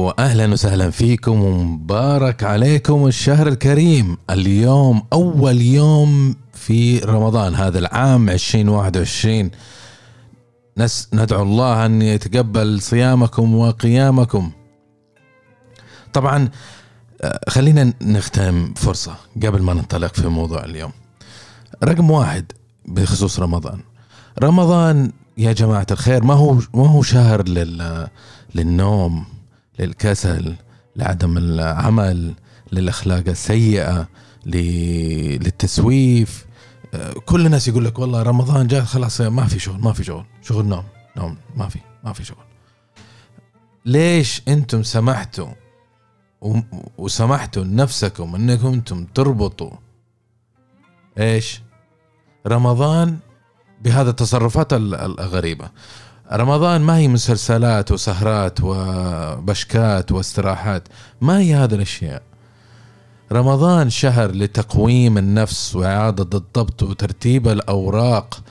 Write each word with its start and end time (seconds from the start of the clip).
واهلا 0.00 0.52
وسهلا 0.52 0.90
فيكم 0.90 1.42
ومبارك 1.42 2.44
عليكم 2.44 3.06
الشهر 3.06 3.48
الكريم. 3.48 4.16
اليوم 4.30 5.02
أول 5.12 5.60
يوم 5.60 6.36
في 6.54 6.98
رمضان 6.98 7.54
هذا 7.54 7.78
العام 7.78 8.28
2021 8.30 9.50
نس 10.78 11.08
ندعو 11.12 11.42
الله 11.42 11.86
أن 11.86 12.02
يتقبل 12.02 12.80
صيامكم 12.80 13.54
وقيامكم. 13.54 14.50
طبعا 16.12 16.48
آه، 17.22 17.40
خلينا 17.48 17.92
نختم 18.02 18.74
فرصة 18.74 19.14
قبل 19.42 19.62
ما 19.62 19.74
ننطلق 19.74 20.14
في 20.14 20.28
موضوع 20.28 20.64
اليوم. 20.64 20.92
رقم 21.84 22.10
واحد 22.10 22.52
بخصوص 22.86 23.40
رمضان. 23.40 23.80
رمضان 24.42 25.12
يا 25.38 25.52
جماعة 25.52 25.86
الخير 25.90 26.24
ما 26.24 26.34
هو 26.34 26.56
ما 26.74 26.88
هو 26.88 27.02
شهر 27.02 27.48
لل 27.48 28.08
للنوم. 28.54 29.24
للكسل 29.80 30.54
لعدم 30.96 31.38
العمل 31.38 32.34
للأخلاق 32.72 33.28
السيئة 33.28 34.08
للتسويف. 34.46 36.46
كل 37.26 37.46
الناس 37.46 37.68
يقول 37.68 37.84
لك 37.84 37.98
والله 37.98 38.22
رمضان 38.22 38.66
جاء 38.66 38.84
خلاص 38.84 39.20
ما 39.20 39.46
في 39.46 39.58
شغل 39.58 39.80
ما 39.80 39.92
في 39.92 40.04
شغل. 40.04 40.24
شغل 40.42 40.64
نوم 40.64 40.84
نوم 41.16 41.36
ما 41.56 41.68
في 41.68 41.78
ما 42.04 42.12
في 42.12 42.24
شغل. 42.24 42.44
ليش 43.86 44.42
أنتم 44.48 44.82
سمحتوا 44.82 45.48
وسمحتوا 46.98 47.64
لنفسكم 47.64 48.34
أنكم 48.34 48.66
أنتم 48.66 49.04
تربطوا؟ 49.04 49.70
إيش؟ 51.18 51.62
رمضان 52.46 53.18
بهذه 53.82 54.08
التصرفات 54.08 54.72
الغريبة. 54.72 55.70
رمضان 56.32 56.80
ما 56.80 56.96
هي 56.96 57.08
مسلسلات 57.08 57.92
وسهرات 57.92 58.58
وبشكات 58.62 60.12
واستراحات 60.12 60.88
ما 61.20 61.38
هي 61.38 61.54
هذه 61.54 61.74
الأشياء. 61.74 62.22
رمضان 63.32 63.90
شهر 63.90 64.30
لتقويم 64.30 65.18
النفس 65.18 65.76
وإعادة 65.76 66.38
الضبط 66.38 66.82
وترتيب 66.82 67.48
الأوراق 67.48 68.42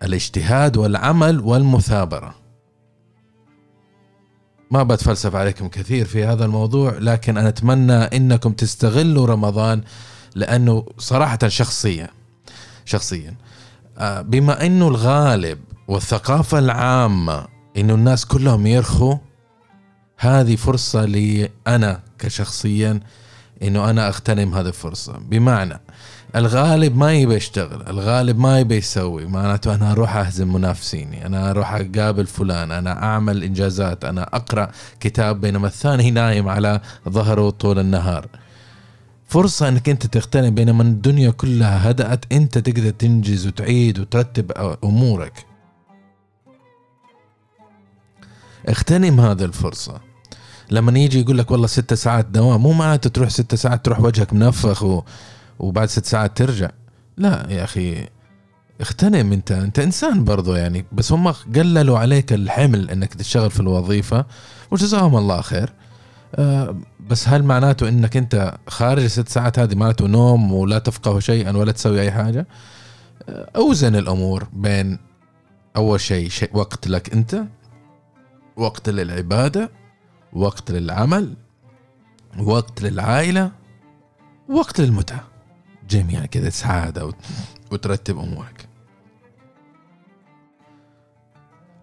والإجتهاد 0.00 0.76
والعمل 0.76 1.40
والمثابرة. 1.40 2.34
ما 4.70 4.82
بتفلسف 4.82 5.34
عليكم 5.34 5.68
كثير 5.68 6.06
في 6.06 6.24
هذا 6.24 6.44
الموضوع 6.44 6.92
لكن 6.98 7.38
أنا 7.38 7.48
أتمنى 7.48 7.92
إنكم 7.92 8.52
تستغلوا 8.52 9.26
رمضان 9.26 9.82
لأنه 10.34 10.86
صراحة 10.98 11.48
شخصيا 11.48 12.08
شخصيا. 12.84 13.34
بما 14.02 14.66
إنه 14.66 14.88
الغالب 14.88 15.58
والثقافة 15.88 16.58
العامة 16.58 17.46
إنه 17.76 17.94
الناس 17.94 18.26
كلهم 18.26 18.66
يرخوا 18.66 19.14
هذه 20.18 20.56
فرصة 20.56 21.04
لي 21.04 21.48
أنا 21.66 22.00
كشخصيا 22.18 23.00
إنه 23.62 23.90
أنا 23.90 24.08
أغتنم 24.08 24.54
هذه 24.54 24.68
الفرصة. 24.68 25.18
بمعنى 25.18 25.80
الغالب 26.36 26.96
ما 26.96 27.12
يبي 27.12 27.34
يشتغل 27.34 27.82
الغالب 27.88 28.38
ما 28.38 28.60
يبي 28.60 28.76
يسوي. 28.76 29.26
معناته 29.26 29.74
أنا 29.74 29.92
أروح 29.92 30.16
أهزم 30.16 30.52
منافسيني 30.52 31.26
أنا 31.26 31.50
أروح 31.50 31.74
أقابل 31.74 32.26
فلان 32.26 32.70
أنا 32.72 33.02
أعمل 33.02 33.42
إنجازات 33.42 34.04
أنا 34.04 34.22
أقرأ 34.22 34.70
كتاب 35.00 35.40
بينما 35.40 35.66
الثاني 35.66 36.10
نايم 36.10 36.48
على 36.48 36.80
ظهره 37.08 37.50
طول 37.50 37.78
النهار. 37.78 38.26
فرصة 39.32 39.68
إنك 39.68 39.88
أنت 39.88 40.06
تغتنم 40.06 40.54
بينما 40.54 40.82
الدنيا 40.82 41.30
كلها 41.30 41.90
هدأت 41.90 42.32
أنت 42.32 42.58
تقدر 42.58 42.90
تنجز 42.90 43.46
وتعيد 43.46 43.98
وترتب 43.98 44.52
أمورك. 44.84 45.46
اغتنم 48.68 49.20
هذه 49.20 49.44
الفرصة. 49.44 50.00
لما 50.70 50.98
يجي 50.98 51.20
يقول 51.20 51.38
لك 51.38 51.50
والله 51.50 51.66
ستة 51.66 51.96
ساعات 51.96 52.26
دوام 52.26 52.60
مو 52.60 52.72
معناته 52.72 53.10
تروح 53.10 53.28
ستة 53.28 53.56
ساعات 53.56 53.84
تروح 53.84 54.00
وجهك 54.00 54.32
منفخ 54.32 54.82
و... 54.82 55.02
وبعد 55.58 55.88
ست 55.88 56.04
ساعات 56.04 56.36
ترجع. 56.36 56.70
لا 57.16 57.46
يا 57.50 57.64
أخي 57.64 58.08
اغتنم 58.80 59.32
أنت 59.32 59.52
أنت 59.52 59.78
إنسان 59.78 60.24
برضو 60.24 60.54
يعني 60.54 60.84
بس 60.92 61.12
هم 61.12 61.28
قللوا 61.28 61.98
عليك 61.98 62.32
الحمل 62.32 62.90
إنك 62.90 63.14
تشتغل 63.14 63.50
في 63.50 63.60
الوظيفة. 63.60 64.26
وجزاهم 64.70 65.16
الله 65.16 65.40
خير. 65.40 65.72
آه، 66.34 66.76
بس 67.10 67.28
هل 67.28 67.44
معناته 67.44 67.88
إنك 67.88 68.16
أنت 68.16 68.54
خارج 68.66 69.02
الست 69.02 69.28
ساعات 69.28 69.58
هذه 69.58 69.74
معناته 69.74 70.06
نوم 70.06 70.52
ولا 70.52 70.78
تفقه 70.78 71.20
شيئا 71.20 71.56
ولا 71.56 71.72
تسوي 71.72 72.00
أي 72.00 72.12
حاجة؟ 72.12 72.46
آه، 73.28 73.50
أوزن 73.56 73.96
الأمور 73.96 74.48
بين 74.52 74.98
أول 75.76 76.00
شيء 76.00 76.28
شيء 76.28 76.50
وقت 76.52 76.88
لك 76.88 77.12
أنت 77.12 77.44
وقت 78.56 78.88
للعبادة 78.88 79.70
وقت 80.32 80.70
للعمل 80.70 81.34
وقت 82.38 82.82
للعائلة 82.82 83.50
وقت 84.48 84.80
للمتعة. 84.80 85.24
جميع 85.90 86.26
كذا 86.26 86.50
سعادة 86.50 87.12
وترتب 87.70 88.18
أمورك. 88.18 88.68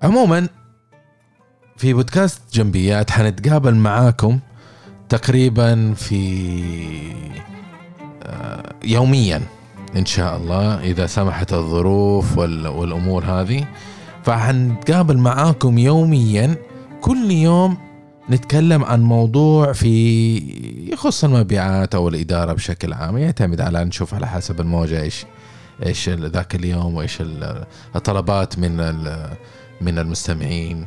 عموما 0.03 0.49
في 1.77 1.93
بودكاست 1.93 2.41
جنبيات 2.53 3.11
حنتقابل 3.11 3.75
معاكم 3.75 4.39
تقريبا 5.09 5.93
في 5.93 6.51
آه، 8.23 8.73
يوميا 8.83 9.41
إن 9.95 10.05
شاء 10.05 10.37
الله 10.37 10.79
إذا 10.79 11.05
سمحت 11.05 11.53
الظروف 11.53 12.37
والأمور 12.37 13.25
هذه. 13.25 13.67
فحنتقابل 14.23 15.17
معاكم 15.17 15.77
يوميا. 15.77 16.55
كل 17.01 17.31
يوم 17.31 17.77
نتكلم 18.29 18.83
عن 18.83 19.01
موضوع 19.01 19.73
في 19.73 20.37
يخص 20.91 21.23
المبيعات 21.23 21.95
أو 21.95 22.09
الإدارة 22.09 22.53
بشكل 22.53 22.93
عام. 22.93 23.17
يعتمد 23.17 23.61
على 23.61 23.85
نشوف 23.85 24.13
على 24.13 24.27
حسب 24.27 24.61
الموجة 24.61 25.01
إيش 25.01 25.25
إيش 25.85 26.09
ذاك 26.09 26.55
اليوم 26.55 26.95
وإيش 26.95 27.17
الطلبات 27.95 28.59
من 28.59 28.77
من 29.81 29.99
المستمعين 29.99 30.85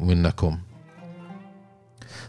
ومنكم. 0.00 0.58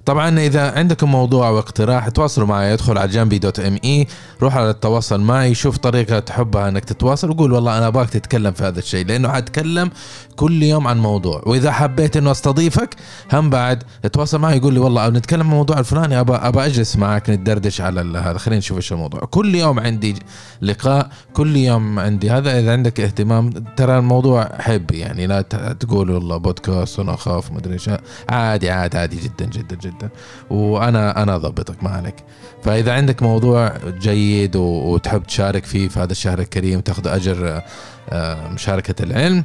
طبعا 0.06 0.40
إذا 0.40 0.72
عندكم 0.72 1.12
موضوع 1.12 1.48
أو 1.48 1.60
اقتراح 1.60 2.10
تواصلوا 2.10 2.48
معي 2.48 2.74
ادخل 2.74 2.98
على 2.98 3.12
جنبي 3.12 3.40
دوت 3.40 3.60
ام 3.60 3.78
اي 3.84 4.08
روح 4.42 4.56
على 4.56 4.70
التواصل 4.70 5.22
معي 5.22 5.54
شوف 5.54 5.78
طريقة 5.78 6.20
تحبها 6.20 6.70
إنك 6.70 6.86
تتواصل 6.86 7.30
وقول 7.30 7.52
والله 7.54 7.78
أنا 7.78 7.88
أبغاك 7.88 8.10
تتكلم 8.10 8.52
في 8.52 8.64
هذا 8.64 8.80
الشيء 8.80 9.06
لأنه 9.06 9.30
حتكلم 9.30 9.92
كل 10.36 10.64
يوم 10.64 10.88
عن 10.88 11.00
موضوع 11.00 11.42
وإذا 11.46 11.72
حبيت 11.72 12.18
إنه 12.18 12.32
أستضيفك 12.32 12.96
هم 13.34 13.50
بعد 13.50 13.84
تواصل 14.14 14.40
معي 14.40 14.58
يقول 14.58 14.74
لي 14.74 14.80
والله 14.80 15.10
نتكلم 15.10 15.40
عن 15.42 15.46
الموضوع 15.48 15.80
الفلاني 15.80 16.20
ابى 16.20 16.34
ابى 16.34 16.66
أجلس 16.66 16.96
معك 16.96 17.30
ندردش 17.30 17.82
على 17.82 18.20
هذا 18.20 18.38
خلينا 18.38 18.60
نشوف 18.60 18.78
إيش 18.78 18.94
الموضوع. 18.94 19.20
كل 19.20 19.56
يوم 19.56 19.80
عندي 19.80 20.16
لقاء 20.62 21.10
كل 21.34 21.56
يوم 21.56 22.00
عندي 22.00 22.30
هذا 22.30 22.60
إذا 22.60 22.72
عندك 22.72 23.00
اهتمام 23.00 23.50
ترى 23.50 23.98
الموضوع 23.98 24.50
حب 24.60 24.92
يعني 24.92 25.28
لا 25.28 25.42
تقول 25.80 26.12
والله 26.12 26.38
بودكاست 26.38 27.00
وأنا 27.00 27.14
أخاف 27.14 27.52
ما 27.52 27.58
أدري 27.58 27.74
إيش 27.74 27.90
عادي 28.30 28.72
عادي 28.72 28.98
عادي 28.98 29.16
جدا 29.16 29.46
جدا 29.46 29.76
جدا. 29.76 29.93
جدا. 29.94 30.10
وأنا 30.50 31.24
أنا 31.24 31.36
أضبطك 31.36 31.84
ما 31.84 31.90
عليك. 31.90 32.16
فإذا 32.64 32.94
عندك 32.94 33.24
موضوع 33.24 33.78
جيد 34.00 34.56
وتحب 34.56 35.24
تشارك 35.24 35.66
فيه 35.66 35.88
في 35.88 36.00
هذا 36.00 36.12
الشهر 36.12 36.40
الكريم 36.40 36.82
تاخذ 36.82 37.08
أجر 37.08 37.62
آه، 38.10 38.48
مشاركة 38.48 39.04
العلم 39.04 39.44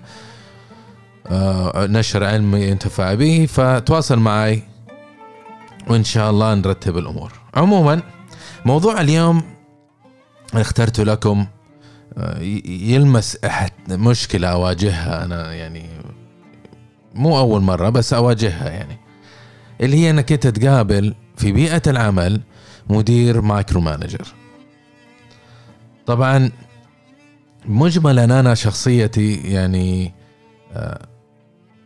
آه، 1.26 1.86
نشر 1.86 2.24
علم 2.24 2.56
ينتفع 2.56 3.14
به 3.14 3.46
فتواصل 3.46 4.18
معي 4.18 4.62
وإن 5.88 6.04
شاء 6.04 6.30
الله 6.30 6.54
نرتب 6.54 6.98
الأمور. 6.98 7.32
عموما 7.54 8.02
موضوع 8.64 9.00
اليوم 9.00 9.42
اخترت 10.54 11.00
لكم 11.00 11.46
آه، 12.18 12.38
يلمس 12.66 13.38
مشكلة 13.88 14.48
أواجهها 14.48 15.24
أنا 15.24 15.52
يعني 15.54 15.88
مو 17.14 17.38
أول 17.38 17.60
مرة 17.60 17.88
بس 17.88 18.12
أواجهها 18.12 18.70
يعني. 18.70 19.07
اللي 19.80 19.96
هي 19.96 20.10
انك 20.10 20.32
انت 20.32 20.46
تقابل 20.46 21.14
في 21.36 21.52
بيئة 21.52 21.82
العمل 21.86 22.40
مدير 22.90 23.40
micromanager. 23.40 24.28
طبعا 26.06 26.50
مجملا 27.64 28.24
أنا 28.24 28.54
شخصيتي 28.54 29.34
يعني 29.34 30.12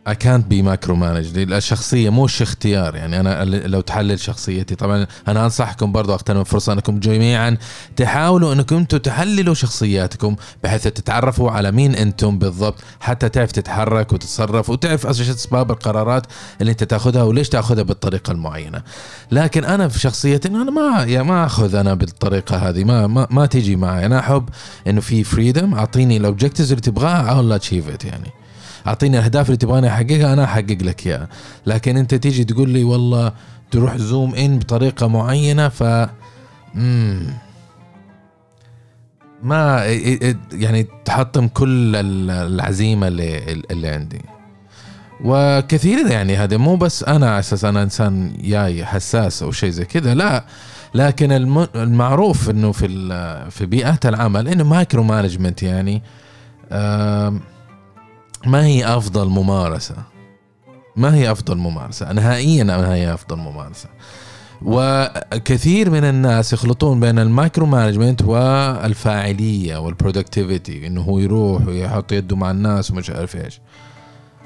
آه، 0.07 0.13
I 0.13 0.15
can't 0.15 0.43
be 0.49 0.63
micromanaged. 0.63 1.37
الشخصية 1.37 2.09
مش 2.09 2.41
اختيار. 2.41 2.95
يعني 2.95 3.19
أنا 3.19 3.43
لو 3.45 3.81
تحلل 3.81 4.19
شخصيتي 4.19 4.75
طبعا 4.75 5.07
أنا 5.27 5.45
أنصحكم 5.45 5.91
برضو 5.91 6.13
أغتنم 6.13 6.39
الفرصة 6.39 6.73
أنكم 6.73 6.99
جميعا 6.99 7.57
تحاولوا 7.95 8.53
أنكم 8.53 8.75
أنتم 8.75 8.97
تحللوا 8.97 9.53
شخصياتكم 9.53 10.35
بحيث 10.63 10.83
تتعرفوا 10.83 11.51
على 11.51 11.71
مين 11.71 11.95
أنتم 11.95 12.37
بالضبط 12.37 12.75
حتى 12.99 13.29
تعرف 13.29 13.51
تتحرك 13.51 14.13
وتتصرف 14.13 14.69
وتعرف 14.69 15.07
إيش 15.07 15.29
أسباب 15.29 15.71
القرارات 15.71 16.25
اللي 16.61 16.71
أنت 16.71 16.83
تأخذها 16.83 17.23
وليش 17.23 17.49
تأخذها 17.49 17.83
بالطريقة 17.83 18.31
المعينة. 18.31 18.81
لكن 19.31 19.65
أنا 19.65 19.87
في 19.87 19.99
شخصيتي 19.99 20.47
أنا 20.47 20.71
ما 20.71 21.03
يعني 21.03 21.27
ما 21.27 21.45
أخذ 21.45 21.75
أنا 21.75 21.93
بالطريقة 21.93 22.69
هذه. 22.69 22.83
ما 22.83 23.07
ما, 23.07 23.27
ما 23.31 23.45
تيجي 23.45 23.75
معي. 23.75 24.05
أنا 24.05 24.19
أحب 24.19 24.49
أنه 24.87 25.01
في 25.01 25.23
فريدم 25.23 25.73
أعطيني 25.73 26.17
الأوبجكتيفز 26.17 26.71
اللي 26.71 26.81
تبغاها. 26.81 27.43
Achieve 27.59 28.01
it 28.01 28.05
يعني. 28.05 28.42
أعطيني 28.87 29.17
الأهداف 29.17 29.45
اللي 29.45 29.57
تبغاني 29.57 29.87
أحققها 29.87 30.33
أنا 30.33 30.43
أحقق 30.43 30.77
لك 30.81 31.07
إياها. 31.07 31.27
لكن 31.65 31.97
أنت 31.97 32.15
تيجي 32.15 32.43
تقول 32.43 32.69
لي 32.69 32.83
والله 32.83 33.33
تروح 33.71 33.97
zoom 33.97 34.35
in 34.35 34.59
بطريقة 34.59 35.07
معينة 35.07 35.69
ف 35.69 35.83
مم. 36.75 37.27
ما 39.43 39.85
يعني 40.53 40.87
تحطم 41.05 41.47
كل 41.47 41.95
العزيمة 42.29 43.07
اللي 43.07 43.61
اللي 43.71 43.87
عندي. 43.87 44.21
وكثير 45.23 46.07
يعني 46.07 46.35
هذا 46.37 46.57
مو 46.57 46.75
بس 46.75 47.03
أنا 47.03 47.39
أساس 47.39 47.65
أنا 47.65 47.83
إنسان 47.83 48.33
جاي 48.41 48.85
حساس 48.85 49.43
أو 49.43 49.51
شيء 49.51 49.69
زي 49.69 49.85
كذا 49.85 50.13
لا. 50.13 50.45
لكن 50.95 51.31
المعروف 51.75 52.49
إنه 52.49 52.71
في 52.71 52.87
في 53.51 53.65
بيئات 53.65 54.05
العمل 54.05 54.47
إنه 54.47 54.63
micromanagement 54.63 55.63
يعني 55.63 56.03
ما 58.45 58.65
هي 58.65 58.97
أفضل 58.97 59.29
ممارسة؟ 59.29 59.95
ما 60.95 61.15
هي 61.15 61.31
أفضل 61.31 61.57
ممارسة؟ 61.57 62.13
نهائيا 62.13 62.63
ما 62.63 62.93
هي 62.93 63.13
أفضل 63.13 63.35
ممارسة. 63.35 63.89
وكثير 64.61 65.89
من 65.89 66.03
الناس 66.03 66.53
يخلطون 66.53 66.99
بين 66.99 67.19
ال 67.19 67.65
micromanagement 67.65 68.21
والفاعلية 68.21 69.77
وال 69.77 69.93
productivity 69.93 70.87
إنه 70.87 71.01
هو 71.01 71.19
يروح 71.19 71.67
ويحط 71.67 72.11
يده 72.11 72.35
مع 72.35 72.51
الناس 72.51 72.91
ومش 72.91 73.09
عارف 73.09 73.35
إيش. 73.35 73.61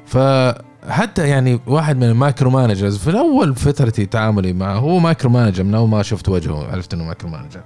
فحتى 0.06 1.28
يعني 1.28 1.60
واحد 1.68 1.98
من 1.98 2.04
ال 2.04 2.50
micromanagers 2.50 2.98
في 2.98 3.10
الأول 3.10 3.56
فترتي 3.56 4.06
تعاملي 4.06 4.54
معه 4.54 4.78
هو 4.78 5.00
micromanager 5.00 5.64
من 5.64 5.76
أول 5.76 5.90
ما 5.90 6.04
شفت 6.04 6.30
وجهه 6.30 6.72
عرفت 6.72 6.94
إنه 6.94 7.04
micromanager. 7.04 7.62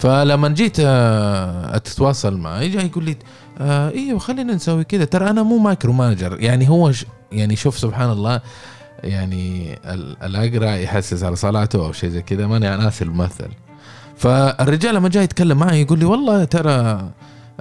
فلما 0.00 0.48
جيت 0.48 0.76
آه، 0.80 1.76
اتواصل 1.76 2.36
معه 2.36 2.66
جاي 2.66 2.86
يقول 2.86 3.04
لي 3.04 3.16
آه 3.58 3.90
أيوه 3.90 4.18
خلينا 4.18 4.54
نسوي 4.54 4.84
كذا. 4.84 5.04
ترى 5.04 5.30
أنا 5.30 5.42
مو 5.42 5.58
micromanager 5.58 6.40
يعني 6.40 6.68
هو 6.68 6.92
يعني 7.32 7.56
شوف 7.56 7.78
سبحان 7.78 8.10
الله 8.10 8.40
يعني 9.04 9.78
الاقرع 10.22 10.76
يحسس 10.76 11.22
على 11.22 11.36
صلعته 11.36 11.86
أو 11.86 11.92
شيء 11.92 12.10
زي 12.10 12.22
كذا 12.22 12.46
ماني 12.46 12.76
ناسي 12.76 13.04
الممثل. 13.04 13.48
فالرجال 14.16 14.94
لما 14.94 15.08
جاي 15.08 15.24
يتكلم 15.24 15.58
معي 15.58 15.82
يقول 15.82 15.98
لي 15.98 16.04
والله 16.04 16.44
ترى 16.44 17.10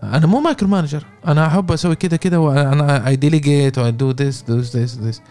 أنا 0.04 0.28
مو 0.28 0.40
micromanager 0.40 1.04
أنا 1.28 1.48
أحب 1.48 1.72
أسوي 1.72 1.96
كذا 1.96 2.18
كذا 2.18 2.38
وأنا 2.38 3.08
I 3.08 3.16
delegate 3.16 3.78
و 3.78 3.92
I 3.92 3.98
do 3.98 4.12
this 4.12 4.42
do 4.42 4.58
this 4.58 4.76
this 4.76 5.22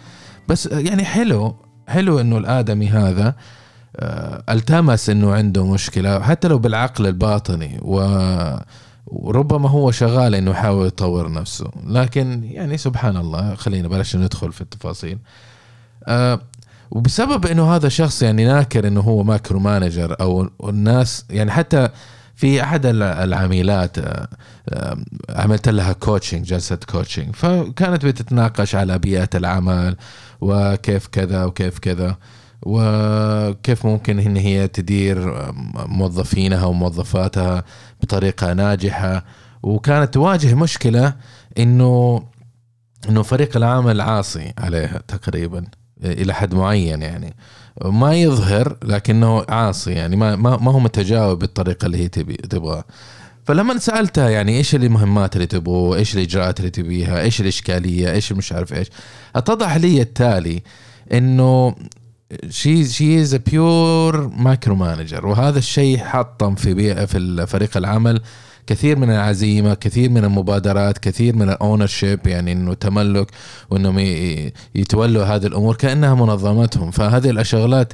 بس 0.48 0.66
يعني 0.66 1.04
حلو 1.04 1.56
حلو 1.88 2.20
إنه 2.20 2.38
الآدمي 2.38 2.88
هذا 2.88 3.26
آه، 3.28 3.34
التمس 4.48 5.10
إنه 5.10 5.34
عنده 5.34 5.66
مشكلة 5.66 6.20
حتى 6.20 6.48
لو 6.48 6.58
بالعقل 6.58 7.06
الباطني 7.06 7.78
و 7.82 8.00
وربما 9.06 9.68
هو 9.68 9.90
شغال 9.90 10.34
إنه 10.34 10.50
يحاول 10.50 10.86
يطور 10.86 11.32
نفسه. 11.32 11.70
لكن 11.86 12.44
يعني 12.44 12.78
سبحان 12.78 13.16
الله 13.16 13.54
خلينا 13.54 13.88
بلاش 13.88 14.16
ندخل 14.16 14.52
في 14.52 14.60
التفاصيل. 14.60 15.18
آه 16.04 16.40
وبسبب 16.90 17.46
إنه 17.46 17.74
هذا 17.76 17.88
شخص 17.88 18.22
يعني 18.22 18.44
ناكر 18.44 18.88
إنه 18.88 19.00
هو 19.00 19.22
micromanager 19.22 20.16
أو 20.20 20.50
الناس 20.68 21.24
يعني 21.30 21.50
حتى 21.50 21.88
في 22.36 22.62
أحد 22.62 22.86
العميلات 22.86 23.98
آه، 23.98 24.28
آه، 24.68 24.96
عملت 25.28 25.68
لها 25.68 25.92
coaching 25.92 26.44
جلسة 26.44 26.78
coaching 26.92 27.34
فكانت 27.34 28.06
بتتناقش 28.06 28.74
على 28.74 28.98
بيئة 28.98 29.28
العمل 29.34 29.96
وكيف 30.40 31.06
كذا 31.06 31.44
وكيف 31.44 31.78
كذا. 31.78 32.16
وكيف 32.62 33.86
ممكن 33.86 34.18
إن 34.18 34.36
هي 34.36 34.68
تدير 34.68 35.34
موظفينها 35.74 36.64
وموظفاتها 36.64 37.64
بطريقة 38.02 38.52
ناجحة؟ 38.52 39.24
وكانت 39.62 40.14
تواجه 40.14 40.54
مشكلة 40.54 41.14
إنه 41.58 42.22
إنه 43.08 43.22
فريق 43.22 43.56
العمل 43.56 44.00
عاصي 44.00 44.52
عليها 44.58 45.02
تقريبا 45.08 45.64
إلى 46.04 46.34
حد 46.34 46.54
معين 46.54 47.02
يعني. 47.02 47.36
ما 47.84 48.14
يظهر 48.14 48.76
لكنه 48.84 49.44
عاصي 49.48 49.90
يعني 49.90 50.16
ما 50.16 50.36
ما, 50.36 50.70
هو 50.70 50.78
متجاوب 50.78 51.38
بالطريقة 51.38 51.86
اللي 51.86 51.98
هي 51.98 52.08
تبي 52.08 52.36
فلما 53.44 53.78
سالتها 53.78 54.28
يعني 54.28 54.56
إيش 54.56 54.74
المهمات 54.74 55.36
اللي 55.36 55.46
تبغوا 55.46 55.96
إيش 55.96 56.14
الإجراءات 56.14 56.60
اللي 56.60 56.70
تبيها؟ 56.70 57.20
إيش 57.20 57.40
الإشكالية؟ 57.40 58.12
إيش 58.12 58.32
مش 58.32 58.52
عارف 58.52 58.72
إيش؟ 58.72 58.88
أتضح 59.36 59.76
لي 59.76 60.02
التالي 60.02 60.62
إنه 61.12 61.74
she 62.50 62.84
she 62.84 63.20
is 63.20 63.34
pure 63.34 64.28
micromanager 64.28 65.26
وهذا 65.26 65.58
الشيء 65.58 65.98
حطم 65.98 66.54
في 66.54 67.06
في 67.06 67.46
فريق 67.46 67.76
العمل. 67.76 68.20
كثير 68.66 68.98
من 68.98 69.10
العزيمة 69.10 69.74
كثير 69.74 70.10
من 70.10 70.24
المبادرات 70.24 70.98
كثير 70.98 71.36
من 71.36 71.50
ال 71.50 71.86
ownership 71.86 72.26
يعني 72.26 72.52
إنه 72.52 72.74
تملك 72.74 73.30
وإنهم 73.70 73.98
يتولوا 74.74 75.24
هذه 75.24 75.46
الأمور 75.46 75.76
كأنها 75.76 76.14
منظمتهم. 76.14 76.90
فهذه 76.90 77.30
الشغلات 77.30 77.92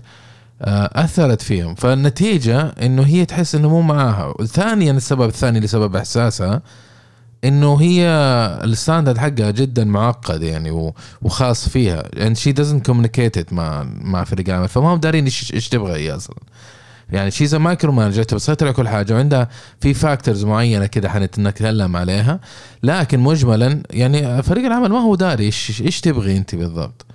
آه، 0.62 0.90
أثرت 1.04 1.42
فيهم. 1.42 1.74
فالنتيجة 1.74 2.60
إنه 2.60 3.02
هي 3.02 3.24
تحس 3.24 3.54
إنه 3.54 3.68
مو 3.68 3.80
معاها. 3.80 4.34
ثانيا 4.46 4.92
السبب 4.92 5.28
الثاني 5.28 5.60
لسبب 5.60 5.96
إحساسها 5.96 6.62
إنه 7.44 7.80
هي 7.80 8.06
ال 8.64 8.70
standard 8.70 9.18
حقها 9.18 9.50
جدا 9.50 9.84
معقد 9.84 10.42
يعني 10.42 10.92
وخاص 11.22 11.68
فيها. 11.68 12.02
And 12.02 12.36
she 12.36 12.52
doesn't 12.52 12.90
communicate 12.90 13.52
مع 13.52 13.86
مع 14.00 14.24
فريق 14.24 14.48
العمل. 14.48 14.68
فما 14.68 14.94
هم 14.94 14.98
دارين 14.98 15.24
إيش 15.24 15.68
تبغى 15.68 15.92
هي 15.92 16.16
أصلا. 16.16 16.36
يعني 17.10 17.30
she's 17.30 17.54
micromanager 17.54 18.22
تسيطر 18.22 18.66
على 18.66 18.74
كل 18.74 18.88
حاجة. 18.88 19.14
وعندها 19.14 19.48
في 19.80 19.94
factors 19.94 20.44
معينة 20.44 20.86
كده 20.86 21.08
حنتكلم 21.08 21.96
عليها. 21.96 22.40
لكن 22.82 23.20
مجملا 23.20 23.82
يعني 23.90 24.42
فريق 24.42 24.64
العمل 24.64 24.88
ما 24.88 25.00
هو 25.00 25.14
داري 25.14 25.44
إيش 25.44 25.82
إيش 25.82 26.00
تبغي 26.00 26.36
أنت 26.36 26.54
بالضبط. 26.54 27.06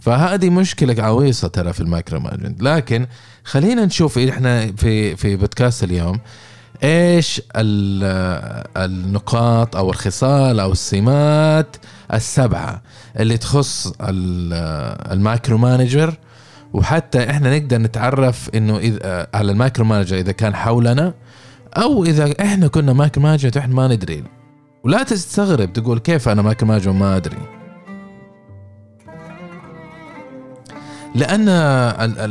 فهذه 0.00 0.50
مشكلة 0.50 1.02
عويصة 1.02 1.48
ترى 1.48 1.72
في 1.72 1.80
ال 1.80 2.20
micromanagement. 2.20 2.62
لكن 2.62 3.06
خلينا 3.44 3.84
نشوف 3.84 4.18
إحنا 4.18 4.72
في 4.76 5.16
في 5.16 5.36
بودكاست 5.36 5.84
اليوم 5.84 6.20
إيش 6.84 7.42
النقاط 8.76 9.76
أو 9.76 9.90
الخصال 9.90 10.60
أو 10.60 10.72
السمات 10.72 11.76
السبعة 12.14 12.82
اللي 13.20 13.36
تخص 13.36 13.92
ال 14.00 15.58
micromanager 15.58 16.14
وحتى 16.72 17.30
إحنا 17.30 17.58
نقدر 17.58 17.78
نتعرف 17.78 18.50
إنه 18.54 18.78
اذا 18.78 19.26
على 19.34 19.52
ال 19.52 19.84
micromanager 19.84 20.16
إذا 20.16 20.32
كان 20.32 20.54
حولنا 20.54 21.14
أو 21.76 22.04
إذا 22.04 22.34
إحنا 22.40 22.68
كنا 22.68 22.92
micromanager 22.92 23.50
وإحنا 23.56 23.74
ما 23.74 23.88
ندري. 23.88 24.24
ولا 24.84 25.02
تستغرب 25.02 25.72
تقول 25.72 25.98
كيف 25.98 26.28
أنا 26.28 26.42
micromanager 26.42 26.90
وما 26.90 27.16
أدري. 27.16 27.36
لأن 31.14 31.48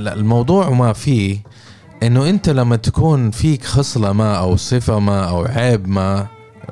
الموضوع 0.07 0.69
ما 0.69 0.93
فيه 0.93 1.39
إنه 2.03 2.29
أنت 2.29 2.49
لما 2.49 2.75
تكون 2.75 3.31
فيك 3.31 3.65
خصلة 3.65 4.11
ما 4.11 4.37
أو 4.37 4.55
صفة 4.55 4.99
ما 4.99 5.29
أو 5.29 5.45
عيب 5.45 5.87
ما 5.87 6.27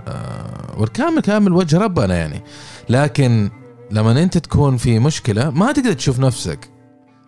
آه، 0.07 0.75
والكامل 0.77 1.21
كامل 1.21 1.53
وجه 1.53 1.77
ربنا 1.77 2.15
يعني. 2.15 2.43
لكن 2.89 3.49
لما 3.91 4.23
أنت 4.23 4.37
تكون 4.37 4.77
في 4.77 4.99
مشكلة 4.99 5.49
ما 5.49 5.71
تقدر 5.71 5.93
تشوف 5.93 6.19
نفسك. 6.19 6.69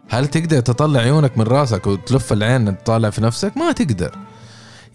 هل 0.10 0.27
تقدر 0.27 0.60
تطلع 0.60 1.00
عيونك 1.00 1.38
من 1.38 1.44
راسك 1.44 1.88
وتلف 1.88 2.34
العين 2.34 2.77
تطالع 2.77 3.10
في 3.10 3.22
نفسك؟ 3.22 3.58
ما 3.58 3.72
تقدر. 3.72 4.16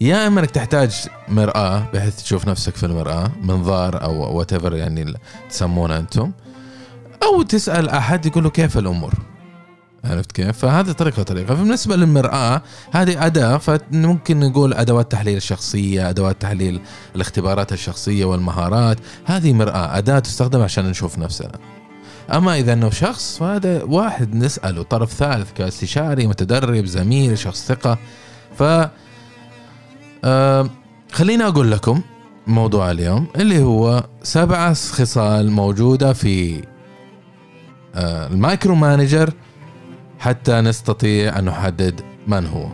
يا 0.01 0.27
إما 0.27 0.39
إنك 0.39 0.51
تحتاج 0.51 1.07
مرآة 1.27 1.89
بحيث 1.93 2.23
تشوف 2.23 2.47
نفسك 2.47 2.75
في 2.75 2.85
المرآة 2.85 3.31
منظار 3.41 4.03
أو 4.03 4.37
وات 4.37 4.51
يعني 4.51 5.13
تسمونه 5.49 5.97
أنتم. 5.97 6.31
أو 7.23 7.41
تسأل 7.41 7.89
أحد 7.89 8.25
يقول 8.25 8.43
له 8.43 8.49
كيف 8.49 8.77
الأمور؟ 8.77 9.13
عرفت 10.05 10.31
كيف؟ 10.31 10.57
فهذه 10.57 10.91
طريقة 10.91 11.23
طريقة 11.23 11.55
فبالنسبة 11.55 11.95
للمرآة 11.95 12.61
هذه 12.91 13.25
أداة 13.25 13.57
فممكن 13.57 14.39
نقول 14.39 14.73
أدوات 14.73 15.11
تحليل 15.11 15.37
الشخصية 15.37 16.09
أدوات 16.09 16.41
تحليل 16.41 16.81
الاختبارات 17.15 17.73
الشخصية 17.73 18.25
والمهارات. 18.25 18.97
هذه 19.25 19.53
مرآة 19.53 19.97
أداة 19.97 20.19
تستخدم 20.19 20.61
عشان 20.61 20.85
نشوف 20.85 21.19
نفسنا. 21.19 21.51
أما 22.33 22.57
إذا 22.59 22.73
إنه 22.73 22.89
شخص 22.89 23.37
فهذا 23.37 23.83
واحد 23.83 24.35
نسأله 24.35 24.83
طرف 24.83 25.13
ثالث 25.13 25.51
كاستشاري 25.51 26.27
متدرب 26.27 26.85
زميل 26.85 27.37
شخص 27.37 27.65
ثقة. 27.65 27.97
ف 28.57 28.63
خليني 31.11 31.43
أقول 31.47 31.71
لكم 31.71 32.01
موضوع 32.47 32.91
اليوم 32.91 33.27
اللي 33.35 33.63
هو 33.63 34.03
سبعة 34.23 34.73
خصال 34.73 35.51
موجودة 35.51 36.13
في 36.13 36.63
آه 37.95 38.27
ال 38.27 38.75
micromanager 38.75 39.33
حتى 40.23 40.61
نستطيع 40.61 41.39
أن 41.39 41.45
نحدد 41.45 42.01
من 42.27 42.45
هو. 42.45 42.69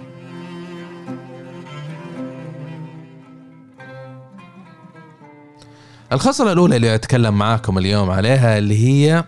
الخصلة 6.11 6.51
الأولى 6.51 6.75
اللي 6.75 6.95
أتكلم 6.95 7.37
معاكم 7.37 7.77
اليوم 7.77 8.09
عليها 8.09 8.57
اللي 8.57 8.87
هي 8.87 9.23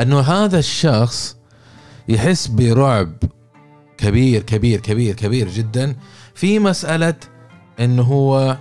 انه 0.00 0.20
هذا 0.20 0.58
الشخص 0.58 1.36
يحس 2.08 2.46
برعب 2.46 3.12
كبير 3.98 4.42
كبير 4.42 4.80
كبير 4.80 5.14
كبير 5.14 5.48
جدا 5.48 5.96
في 6.34 6.58
مسألة 6.58 7.14
انه 7.80 8.02
هو 8.02 8.58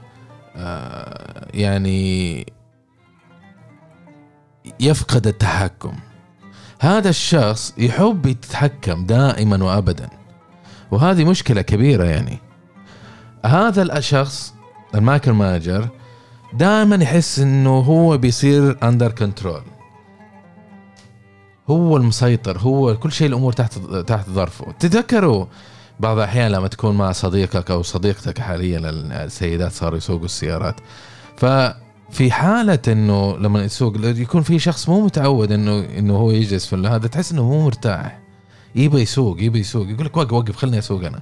آه، 0.56 1.48
يعني 1.54 2.46
يفقد 4.80 5.28
التحكم. 5.28 6.07
هذا 6.80 7.10
الشخص 7.10 7.74
يحب 7.78 8.26
يتحكم 8.26 9.06
دائما 9.06 9.64
وابدا. 9.64 10.10
وهذه 10.92 11.24
مشكلة 11.24 11.62
كبيرة 11.62 12.04
يعني. 12.04 12.40
هذا 13.46 13.98
الشخص 13.98 14.54
ال 14.96 15.34
micromanager 15.34 15.88
دائما 16.54 16.96
يحس 16.96 17.40
إنه 17.40 17.80
هو 17.80 18.18
بيصير 18.18 18.78
under 18.84 19.12
control 19.12 19.62
هو 21.70 21.98
المسيطر 21.98 22.58
هو 22.58 22.98
كل 22.98 23.12
شيء 23.12 23.28
الأمور 23.28 23.54
تحت 23.54 23.78
تحت 24.08 24.30
ظرفه. 24.30 24.72
تتذكروا 24.72 25.46
بعض 26.00 26.18
الأحيان 26.18 26.52
لما 26.52 26.68
تكون 26.68 26.98
مع 26.98 27.12
صديقك 27.12 27.72
أو 27.72 27.84
صديقتك 27.84 28.40
حاليا 28.40 28.80
السيدات 29.26 29.72
صاروا 29.72 29.98
يسوقوا 29.98 30.26
السيارات. 30.26 30.76
ففي 32.10 32.32
حالة 32.32 32.80
إنه 32.88 33.38
لما 33.38 33.64
يسوق 33.64 33.94
يكون 33.98 34.42
في 34.42 34.60
شخص 34.60 34.90
مو 34.90 35.06
متعود 35.06 35.52
إنه 35.52 35.80
إنه 35.98 36.16
هو 36.16 36.32
يجلس 36.32 36.66
في 36.66 36.76
هذا 36.76 37.08
تحس 37.08 37.32
إنه 37.32 37.44
مو 37.44 37.66
مرتاح. 37.66 38.20
يبغى 38.76 39.02
يسوق 39.02 39.42
يبغى 39.42 39.60
يسوق 39.60 39.88
يقول 39.88 40.06
لك 40.06 40.18
وقف 40.18 40.34
وقف 40.34 40.56
خليني 40.56 40.80
أسوق 40.80 41.04
أنا. 41.04 41.22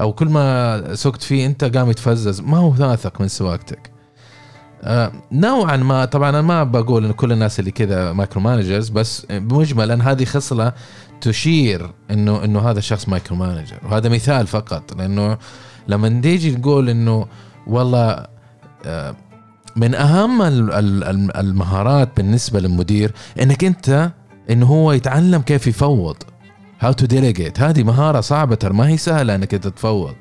أو 0.00 0.12
كل 0.12 0.28
ما 0.28 0.94
سقت 0.94 1.22
فيه 1.22 1.46
أنت 1.46 1.64
قام 1.64 1.90
يتفزز. 1.90 2.40
ما 2.40 2.58
هو 2.58 2.74
واثق 2.78 3.20
من 3.20 3.28
سواقتك. 3.28 3.90
آه 4.82 5.12
نوعا 5.32 5.76
ما 5.76 6.04
طبعا 6.04 6.28
أنا 6.28 6.42
ما 6.42 6.64
بقول 6.64 7.04
إن 7.04 7.12
كل 7.12 7.32
الناس 7.32 7.60
اللي 7.60 7.70
كذا 7.70 8.12
micromanagers 8.12 8.88
بس 8.88 9.26
مجملا 9.30 10.10
هذه 10.10 10.24
خصلة 10.24 10.72
تشير 11.20 11.90
إنه 12.10 12.44
إنه 12.44 12.60
هذا 12.70 12.78
الشخص 12.78 13.08
micromanager 13.08 13.76
وهذا 13.84 14.08
مثال 14.08 14.46
فقط 14.46 14.96
لأنه 14.96 15.38
لما 15.88 16.08
نيجي 16.08 16.50
نقول 16.50 16.88
إنه 16.88 17.26
والله 17.66 18.26
آه 18.86 19.16
من 19.76 19.94
أهم 19.94 20.42
المهارات 21.36 22.08
بالنسبة 22.16 22.60
للمدير 22.60 23.12
إنك 23.42 23.64
أنت 23.64 24.10
انه 24.50 24.66
هو 24.66 24.92
يتعلم 24.92 25.42
كيف 25.42 25.66
يفوض. 25.66 26.16
how 26.80 26.92
to 26.92 27.06
delegate 27.06 27.60
هذه 27.60 27.82
مهارة 27.82 28.20
صعبة 28.20 28.54
ترى 28.54 28.72
ما 28.72 28.88
هي 28.88 28.96
سهلة 28.96 29.34
إنك 29.34 29.50
تتفوض 29.50 30.14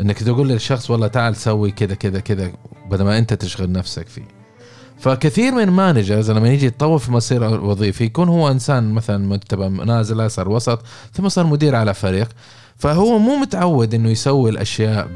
إنك 0.00 0.18
تقول 0.18 0.48
للشخص 0.48 0.90
والله 0.90 1.06
تعال 1.06 1.36
سوي 1.36 1.70
كذا 1.70 1.94
كذا 1.94 2.20
كذا 2.20 2.52
بدل 2.90 3.04
ما 3.04 3.18
أنت 3.18 3.34
تشغل 3.34 3.72
نفسك 3.72 4.08
فيه. 4.08 4.28
فكثير 4.98 5.54
من 5.54 5.62
ال 5.62 5.70
managers 5.70 6.30
لما 6.30 6.48
يجي 6.48 6.66
يتطور 6.66 6.98
في 6.98 7.12
مسيره 7.12 7.64
وظيفي 7.64 8.04
يكون 8.04 8.28
هو 8.28 8.50
إنسان 8.50 8.92
مثلا 8.92 9.36
تبع 9.36 9.68
نازل 9.68 10.30
صار 10.30 10.48
وسط 10.48 10.82
ثم 11.12 11.28
صار 11.28 11.46
مدير 11.46 11.74
على 11.76 11.94
فريق. 11.94 12.28
فهو 12.80 13.18
مو 13.18 13.36
متعود 13.36 13.94
إنه 13.94 14.10
يسوي 14.10 14.50
الأشياء 14.50 15.08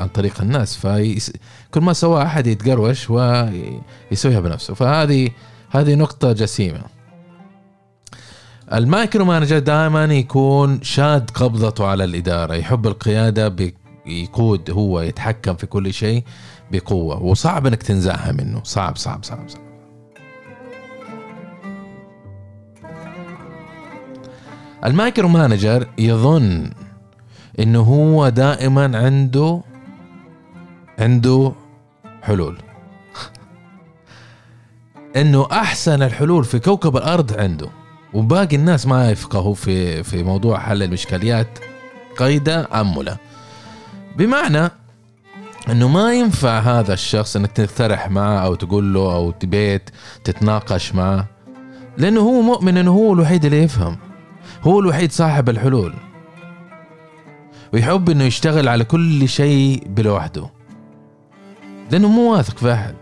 عن 0.00 0.08
طريق 0.08 0.40
الناس. 0.40 0.76
فكل 0.76 1.80
ما 1.80 1.92
سوى 1.92 2.22
أحد 2.22 2.46
يتقروش 2.46 3.10
ويسويها 3.10 4.40
بنفسه. 4.40 4.74
فهذه 4.74 5.30
هذه 5.70 5.94
نقطة 5.94 6.32
جسيمة. 6.32 6.80
ال 8.72 9.24
micromanager 9.24 9.58
دائما 9.58 10.04
يكون 10.04 10.82
شاد 10.82 11.30
قبضته 11.30 11.86
على 11.86 12.04
الإدارة. 12.04 12.54
يحب 12.54 12.86
القيادة 12.86 13.72
يقود 14.06 14.70
هو 14.70 15.00
يتحكم 15.00 15.54
في 15.54 15.66
كل 15.66 15.92
شيء 15.92 16.24
بقوة. 16.72 17.22
وصعب 17.22 17.66
إنك 17.66 17.82
تنزعها 17.82 18.32
منه. 18.32 18.60
صعب 18.64 18.96
صعب 18.96 19.24
صعب 19.24 19.48
صعب. 19.48 19.70
ال 24.84 25.28
micromanager 25.28 25.88
يظن 25.98 26.70
إنه 27.60 27.80
هو 27.80 28.28
دائما 28.28 28.98
عنده 28.98 29.60
عنده 30.98 31.52
حلول. 32.22 32.58
إنه 35.16 35.46
أحسن 35.52 36.02
الحلول 36.02 36.44
في 36.44 36.58
كوكب 36.58 36.96
الأرض 36.96 37.40
عنده. 37.40 37.68
وباقي 38.14 38.56
الناس 38.56 38.86
ما 38.86 39.10
يفقهوا 39.10 39.54
في 39.54 40.02
في 40.02 40.22
موضوع 40.22 40.58
حل 40.58 40.82
المشكلات 40.82 41.58
قيد 42.18 42.48
أنملة 42.48 43.16
بمعنى 44.16 44.70
إنه 45.70 45.88
ما 45.88 46.12
ينفع 46.12 46.58
هذا 46.58 46.92
الشخص 46.92 47.36
إنك 47.36 47.52
تقترح 47.52 48.10
معه 48.10 48.38
أو 48.38 48.54
تقول 48.54 48.94
له 48.94 49.14
أو 49.14 49.30
تبيت 49.30 49.90
تتناقش 50.24 50.94
معه. 50.94 51.26
لأنه 51.98 52.20
هو 52.20 52.42
مؤمن 52.42 52.76
إنه 52.76 52.90
هو 52.90 53.12
الوحيد 53.12 53.44
اللي 53.44 53.62
يفهم. 53.62 53.96
هو 54.62 54.80
الوحيد 54.80 55.12
صاحب 55.12 55.48
الحلول. 55.48 55.94
ويحب 57.72 58.10
إنه 58.10 58.24
يشتغل 58.24 58.68
على 58.68 58.84
كل 58.84 59.28
شيء 59.28 59.82
بلوحده. 59.86 60.46
لأنه 61.90 62.08
مو 62.08 62.32
واثق 62.32 62.58
في 62.58 62.72
أحد. 62.72 62.94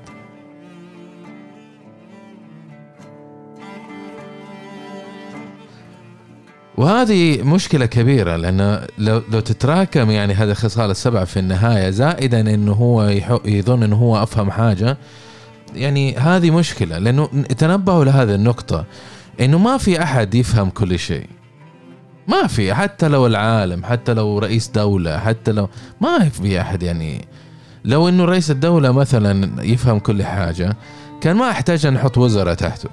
وهذه 6.77 7.43
مشكلة 7.43 7.87
كبيرة 7.87 8.37
لأنه 8.37 8.87
لو, 8.99 9.23
لو 9.33 9.41
تتراكم 9.41 10.11
يعني 10.11 10.35
هذه 10.35 10.51
الخصال 10.51 10.91
السبعة 10.91 11.25
في 11.25 11.39
النهاية 11.39 11.91
زائدا 11.91 12.55
أنه 12.55 12.73
هو 12.73 13.09
يظن 13.45 13.83
أنه 13.83 13.97
هو 13.97 14.23
أفهم 14.23 14.51
حاجة 14.51 14.99
يعني 15.75 16.17
هذه 16.17 16.51
مشكلة. 16.51 16.99
لأنه 16.99 17.27
تنبهوا 17.59 18.05
لهذه 18.05 18.35
النقطة 18.35 18.85
أنه 19.41 19.59
ما 19.59 19.79
في 19.79 20.03
أحد 20.03 20.35
يفهم 20.35 20.71
كل 20.71 20.99
شيء. 20.99 21.27
ما 22.29 22.47
في 22.47 22.75
حتى 22.75 23.09
لو 23.09 23.27
العالم 23.27 23.85
حتى 23.85 24.15
لو 24.15 24.39
رئيس 24.39 24.69
دولة 24.69 25.19
حتى 25.19 25.53
لو 25.53 25.69
ما 26.01 26.29
في 26.29 26.61
أحد 26.61 26.83
يعني. 26.83 27.29
لو 27.85 28.09
أنه 28.09 28.25
رئيس 28.25 28.51
الدولة 28.51 28.93
مثلا 28.93 29.63
يفهم 29.65 29.99
كل 29.99 30.25
حاجة 30.25 30.77
كان 31.21 31.37
ما 31.37 31.51
أحتاج 31.51 31.87
أن 31.87 31.95
نحط 31.95 32.19
وزراء 32.19 32.55
تحته. 32.55 32.89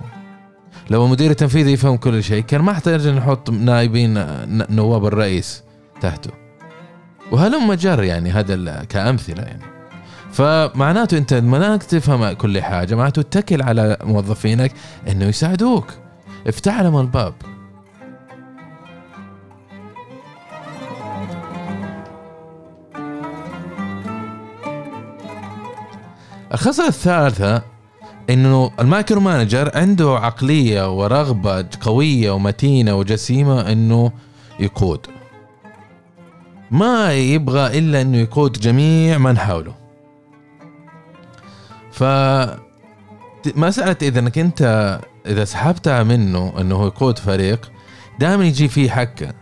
لو 0.89 1.05
المدير 1.05 1.31
التنفيذي 1.31 1.71
يفهم 1.71 1.97
كل 1.97 2.23
شيء 2.23 2.43
كان 2.43 2.61
ما 2.61 2.71
أحتاج 2.71 3.07
نحط 3.07 3.49
نائبين 3.49 4.25
نواب 4.69 5.05
الرئيس 5.05 5.63
تحته. 6.01 6.29
وهلم 7.31 7.73
جرا 7.73 8.03
يعني 8.03 8.31
هذا 8.31 8.83
كأمثلة 8.83 9.43
يعني. 9.43 9.63
فمعناته 10.31 11.17
أنت 11.17 11.33
ما 11.33 11.77
تفهم 11.77 12.31
كل 12.31 12.61
حاجة 12.61 12.95
معناته 12.95 13.19
اتكل 13.19 13.61
على 13.61 13.97
موظفينك 14.03 14.71
إنه 15.07 15.25
يساعدوك. 15.25 15.87
افتح 16.47 16.81
لهم 16.81 17.01
الباب. 17.01 17.33
الخصلة 26.55 26.87
الثالثة 26.87 27.61
إنه 28.29 28.71
ال 28.79 29.21
micromanager 29.21 29.71
عنده 29.77 30.09
عقلية 30.09 30.97
ورغبة 30.99 31.65
قوية 31.81 32.31
ومتينة 32.31 32.95
وجسيمة 32.95 33.71
إنه 33.71 34.11
يقود. 34.59 35.07
ما 36.71 37.13
يبغى 37.13 37.79
إلا 37.79 38.01
إنه 38.01 38.17
يقود 38.17 38.59
جميع 38.59 39.17
من 39.17 39.37
حوله. 39.37 39.75
ف 41.91 42.03
مسألة 43.55 43.97
إذا 44.01 44.19
إنك 44.19 44.37
أنت 44.37 44.99
إذا 45.25 45.45
سحبتها 45.45 46.03
منه 46.03 46.53
إنه 46.61 46.85
يقود 46.85 47.19
فريق 47.19 47.71
دائما 48.19 48.45
يجي 48.45 48.67
فيه 48.67 48.89
حكة. 48.89 49.33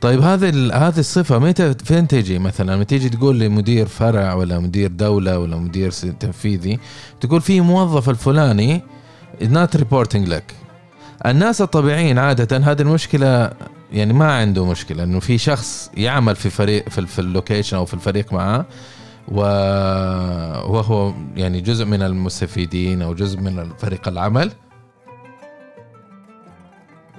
طيب 0.00 0.20
هذه 0.20 0.48
هذه 0.74 0.98
الصفة 0.98 1.38
متى 1.38 1.74
فين 1.74 2.08
تجي 2.08 2.38
مثلا؟ 2.38 2.72
لما 2.72 2.84
تيجي 2.84 3.08
تقول 3.08 3.40
لمدير 3.40 3.86
فرع 3.86 4.34
ولا 4.34 4.58
مدير 4.58 4.90
دولة 4.90 5.38
ولا 5.38 5.56
مدير 5.56 5.90
تنفيذي 5.90 6.78
تقول 7.20 7.40
في 7.40 7.60
موظف 7.60 8.10
الفلاني 8.10 8.82
not 9.42 9.76
reporting 9.76 10.28
لك. 10.28 10.54
الناس 11.26 11.60
الطبيعيين 11.60 12.18
عادة 12.18 12.56
هذه 12.56 12.82
المشكلة 12.82 13.50
يعني 13.92 14.12
ما 14.12 14.32
عنده 14.32 14.66
مشكلة 14.66 15.02
إنه 15.04 15.20
في 15.20 15.38
شخص 15.38 15.90
يعمل 15.94 16.36
في 16.36 16.50
فريق 16.50 16.88
في 16.88 17.18
اللوكيشن 17.18 17.76
أو 17.76 17.84
في 17.84 17.94
الفريق 17.94 18.32
معاه 18.32 18.66
وهو 19.28 21.14
يعني 21.36 21.60
جزء 21.60 21.84
من 21.84 22.02
المستفيدين 22.02 23.02
أو 23.02 23.14
جزء 23.14 23.40
من 23.40 23.70
فريق 23.78 24.08
العمل. 24.08 24.52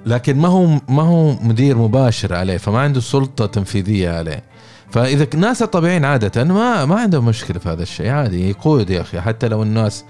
لكن 0.05 0.37
ما 0.37 0.47
هو 0.47 0.79
ما 0.89 1.03
هو 1.03 1.31
مدير 1.41 1.77
مباشر 1.77 2.33
عليه 2.33 2.57
فما 2.57 2.79
عنده 2.79 2.99
سلطة 2.99 3.45
تنفيذية 3.45 4.09
عليه. 4.17 4.43
فإذا 4.89 5.27
الناس 5.33 5.61
الطبيعيين 5.61 6.05
عادة 6.05 6.43
ما 6.43 6.85
ما 6.85 6.95
عندهم 6.95 7.25
مشكلة 7.25 7.59
في 7.59 7.69
هذا 7.69 7.83
الشيء 7.83 8.09
عادي 8.09 8.49
يقود 8.49 8.89
يا 8.89 9.01
أخي. 9.01 9.21
حتى 9.21 9.47
لو 9.47 9.63
الناس 9.63 10.05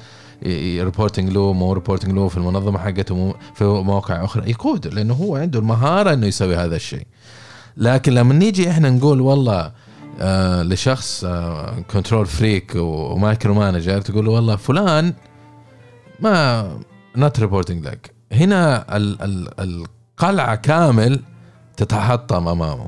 reporting 0.84 1.30
له 1.30 1.54
مو 1.54 1.74
reporting 1.74 2.14
له 2.14 2.28
في 2.28 2.38
المنظمة 2.38 2.80
حقته 2.80 3.36
في 3.56 3.64
مواقع 3.64 4.26
أخرى 4.26 4.50
يقود 4.50 4.88
لأنه 4.88 5.14
هو 5.14 5.36
عنده 5.36 5.60
المهارة 5.60 6.14
إنه 6.14 6.28
يسوي 6.28 6.56
هذا 6.56 6.76
الشيء. 6.76 7.08
لكن 7.78 8.14
لما 8.14 8.34
نيجي 8.34 8.70
إحنا 8.70 8.90
نقول 8.90 9.22
والله 9.22 9.72
آه 10.20 10.64
لشخص 10.64 11.24
آه 11.24 11.80
control 11.92 12.26
freak 12.26 12.72
و 12.76 13.54
micromanager 13.54 14.02
تقول 14.02 14.26
له 14.26 14.32
والله 14.32 14.56
فلان 14.56 15.14
ما 16.20 16.68
not 17.16 17.40
reporting 17.40 17.88
لك. 17.88 18.11
هنا 18.32 18.98
ال 18.98 19.22
ال 19.22 19.50
القلعة 19.60 20.56
كامل 20.56 21.20
تتحطم 21.78 22.48
أمامه. 22.48 22.88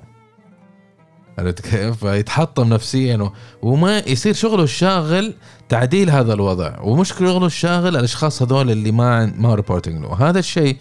عرفت 1.39 1.61
كيف؟ 1.61 2.05
فيتحطم 2.05 2.73
نفسيا 2.73 3.29
وما 3.61 3.99
يصير 3.99 4.33
شغله 4.33 4.63
الشاغل 4.63 5.33
تعديل 5.69 6.09
هذا 6.09 6.33
الوضع. 6.33 6.79
ومش 6.81 7.09
شغله 7.09 7.45
الشاغل 7.45 7.97
الأشخاص 7.97 8.41
هذول 8.41 8.71
اللي 8.71 8.91
ما 8.91 9.25
ما 9.25 9.55
reporting 9.55 10.01
له. 10.01 10.29
هذا 10.29 10.39
الشيء 10.39 10.77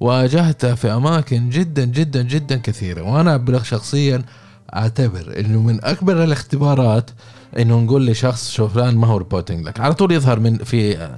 واجهته 0.00 0.74
في 0.74 0.92
أماكن 0.92 1.50
جدا 1.50 1.84
جدا 1.84 2.22
جدا 2.22 2.56
كثيرة. 2.56 3.02
وأنا 3.02 3.62
شخصيا 3.62 4.22
أعتبر 4.74 5.34
إنه 5.38 5.62
من 5.62 5.84
أكبر 5.84 6.24
الاختبارات 6.24 7.10
إنه 7.58 7.78
نقول 7.78 8.06
لشخص 8.06 8.50
شوف 8.50 8.78
ما 8.78 9.06
هو 9.06 9.16
reporting 9.16 9.66
لك. 9.66 9.80
على 9.80 9.94
طول 9.94 10.12
يظهر 10.12 10.40
من 10.40 10.58
في 10.58 11.08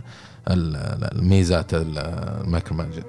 الميزات 0.48 1.74
ال 1.74 2.76
micromanager 2.76 3.04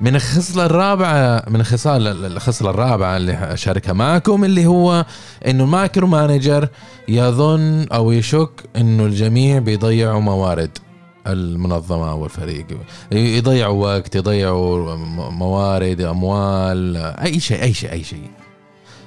من 0.00 0.16
الخصلة 0.16 0.66
الرابعة 0.66 1.42
من 1.48 1.60
الخصال 1.60 2.26
الخصلة 2.26 2.70
الرابعة 2.70 3.16
اللي 3.16 3.32
أشاركها 3.32 3.92
معكم 3.92 4.44
اللي 4.44 4.66
هو 4.66 5.04
إنه 5.46 5.64
ال 5.64 6.06
micromanager 6.06 6.68
يظن 7.08 7.86
أو 7.92 8.12
يشك 8.12 8.50
إنه 8.76 9.06
الجميع 9.06 9.58
بيضيعوا 9.58 10.20
موارد 10.20 10.78
المنظمة 11.26 12.14
والفريق 12.14 12.66
يضيعوا 13.12 13.84
وقت 13.86 14.16
يضيعوا 14.16 14.96
موارد 15.30 16.00
أموال 16.00 16.96
أي 16.96 17.40
شيء 17.40 17.62
أي 17.62 17.74
شيء 17.74 17.92
أي 17.92 18.04
شيء. 18.04 18.30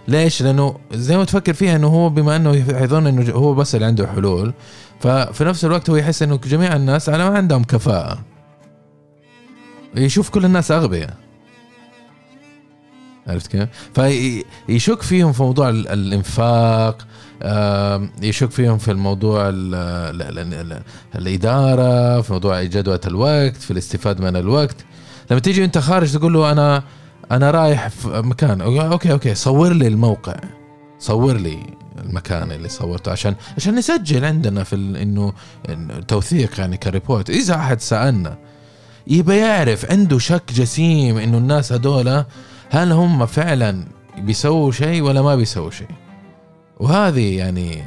ليش؟ 0.08 0.42
لأنه 0.42 0.76
زي 0.92 1.18
ما 1.18 1.26
تفكر 1.26 1.54
فيها 1.54 1.76
إنه 1.76 1.88
هو 1.88 2.10
بما 2.10 2.36
إنه 2.36 2.56
يظن 2.56 3.08
إنه 3.08 3.32
هو 3.32 3.54
بس 3.54 3.76
اللي 3.76 3.86
عنده 3.86 4.08
حلول 4.08 4.54
ففي 5.00 5.44
نفس 5.44 5.66
الوقت 5.66 5.90
هو 5.90 5.96
يحس 5.96 6.24
إنه 6.24 6.38
جميع 6.38 6.76
الناس 6.76 7.10
على 7.10 7.30
ما 7.30 7.38
عندهم 7.38 7.64
كفاءة 7.64 8.20
يشوف 9.96 10.30
كل 10.30 10.46
الناس 10.46 10.72
أغبياء 10.72 11.14
عرفت 13.28 13.48
كيف؟ 13.48 13.70
فيشك 13.96 15.02
فيهم 15.02 15.34
في 15.34 15.44
موضوع 15.44 15.70
الإنفاق 15.70 17.08
يشك 18.22 18.52
فيهم 18.52 18.78
في 18.78 18.92
الموضوع 18.92 19.50
ال 19.50 19.76
ال 19.76 20.54
ال 20.54 20.82
الإدارة 21.16 22.22
في 22.22 22.34
موضوع 22.34 22.64
جدوى 22.64 23.00
الوقت 23.08 23.58
في 23.58 23.72
الاستفادة 23.72 24.24
من 24.32 24.36
الوقت 24.36 24.76
لما 25.32 25.40
تيجي 25.40 25.66
أنت 25.66 25.78
خارج 25.78 26.14
تقول 26.18 26.34
له 26.34 26.52
أنا 26.52 26.84
أنا 27.32 27.52
رايح 27.52 27.88
في 27.88 28.08
مكان. 28.08 28.62
okay 28.62 29.12
okay 29.12 29.36
صور 29.36 29.74
لي 29.74 29.88
الموقع. 29.88 30.36
صور 31.00 31.38
لي 31.38 31.58
المكان 32.06 32.52
اللي 32.52 32.70
صورته 32.70 33.12
عشان 33.12 33.36
عشان 33.58 33.76
نسجل 33.76 34.26
عندنا 34.26 34.64
في 34.64 34.76
إنه 34.76 35.34
توثيق 36.08 36.60
يعني 36.60 36.78
ك 36.78 36.84
report. 36.84 37.30
إذا 37.30 37.56
أحد 37.56 37.82
سألنا 37.82 38.38
يبقى 39.08 39.38
يعرف 39.38 39.92
عنده 39.92 40.20
شك 40.20 40.54
جسيم 40.54 41.18
إنه 41.18 41.38
الناس 41.38 41.74
هذولا 41.74 42.26
هل 42.70 42.92
هم 42.92 43.26
فعلا 43.26 43.86
بيسووا 44.18 44.72
شيء 44.72 45.02
ولا 45.02 45.22
ما 45.22 45.36
بيسووا 45.36 45.72
شيء؟ 45.72 45.88
وهذه 46.80 47.38
يعني 47.38 47.84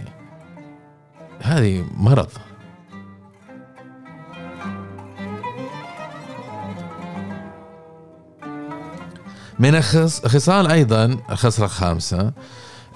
هذه 1.42 1.84
مرض. 1.96 2.28
من 9.58 9.75
الخصال 9.75 10.70
أيضا 10.70 11.18
الخصله 11.30 11.66
الخامسه 11.66 12.32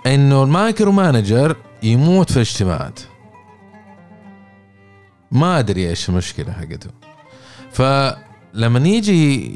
إنه 0.06 0.42
ال 0.42 0.92
micromanager 0.92 1.56
يموت 1.82 2.30
في 2.30 2.36
الاجتماعات. 2.36 3.00
ما 5.32 5.58
أدري 5.58 5.88
إيش 5.88 6.08
المشكلة 6.08 6.52
حقته. 6.52 6.90
فلما 7.72 8.88
يجي 8.88 9.52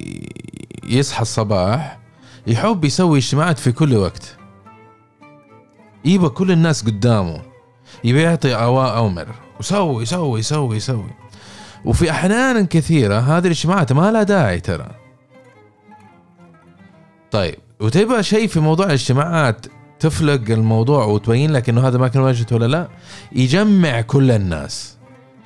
يصحى 0.85 1.23
الصباح 1.23 1.99
يحب 2.47 2.85
يسوي 2.85 3.18
اجتماعات 3.18 3.59
في 3.59 3.73
كل 3.73 3.97
وقت. 3.97 4.37
يبقى 6.04 6.30
كل 6.30 6.52
الناس 6.52 6.84
قدامه. 6.84 7.43
يبي 8.04 8.23
يعطي 8.23 8.54
اوامر 8.54 9.28
وسوي 9.60 10.04
سوي 10.04 10.43
سوي 10.43 10.80
سوي 10.80 11.10
وفي 11.84 12.10
أحيان 12.10 12.67
كثيرة 12.67 13.19
هذه 13.19 13.45
الاجتماعات 13.45 13.93
ما 13.93 14.10
لها 14.10 14.23
داعي 14.23 14.60
ترى. 14.60 15.01
طيب 17.32 17.54
وتبغى 17.80 18.23
شيء 18.23 18.47
في 18.47 18.60
موضوع 18.60 18.86
الاجتماعات 18.86 19.66
تفلق 20.00 20.50
الموضوع 20.50 21.04
وتبين 21.04 21.52
لك 21.52 21.68
إنه 21.68 21.88
هذا 21.88 21.99
ما 21.99 22.08
كان 22.08 22.23
واجد 22.23 22.52
ولا 22.52 22.66
لا 22.66 22.88
يجمع 23.32 24.00
كل 24.00 24.30
الناس. 24.30 24.97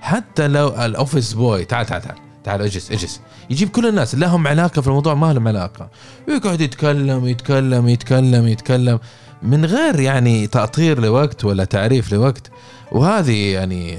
حتى 0.00 0.48
لو 0.48 0.68
ال 0.68 0.77
office 0.77 1.32
boy 1.32 1.64
تعال 1.64 1.86
تعال 1.86 2.02
تعال 2.02 2.16
تعال 2.44 2.62
اجلس 2.62 2.90
اجلس. 2.90 3.20
يجيب 3.50 3.68
كل 3.68 3.86
الناس 3.86 4.14
لهم 4.14 4.46
علاقة 4.46 4.82
في 4.82 4.88
الموضوع 4.88 5.14
ما 5.14 5.32
لهم 5.32 5.48
علاقة. 5.48 5.90
يقعد 6.28 6.60
يتكلم 6.60 7.26
يتكلم 7.26 7.88
يتكلم 7.88 8.46
يتكلم. 8.48 8.98
من 9.46 9.64
غير 9.64 10.00
يعني 10.00 10.46
تأطير 10.46 11.00
لوقت 11.00 11.44
ولا 11.44 11.64
تعريف 11.64 12.12
لوقت. 12.12 12.50
وهذه 12.92 13.52
يعني 13.52 13.98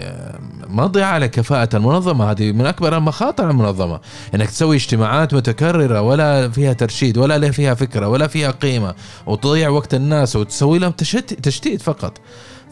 مضيعة 0.68 1.08
على 1.08 1.28
كفاءة 1.28 1.76
المنظمة. 1.76 2.32
هذه 2.32 2.52
من 2.52 2.66
أكبر 2.66 2.98
المخاطر 2.98 3.50
المنظمة. 3.50 4.00
إنك 4.36 4.50
تسوي 4.50 4.76
اجتماعات 4.76 5.34
متكررة 5.34 6.02
ولا 6.02 6.50
فيها 6.50 6.74
ترشيد 6.74 7.18
ولا 7.18 7.52
فيها 7.52 7.74
فكرة 7.74 8.08
ولا 8.08 8.28
فيها 8.28 8.52
قيمة 8.52 8.96
وتضيع 9.26 9.70
وقت 9.70 9.94
الناس 9.94 10.36
وتسوي 10.36 10.80
لهم 10.80 10.92
تشتيت 11.44 11.82
فقط. 11.82 12.18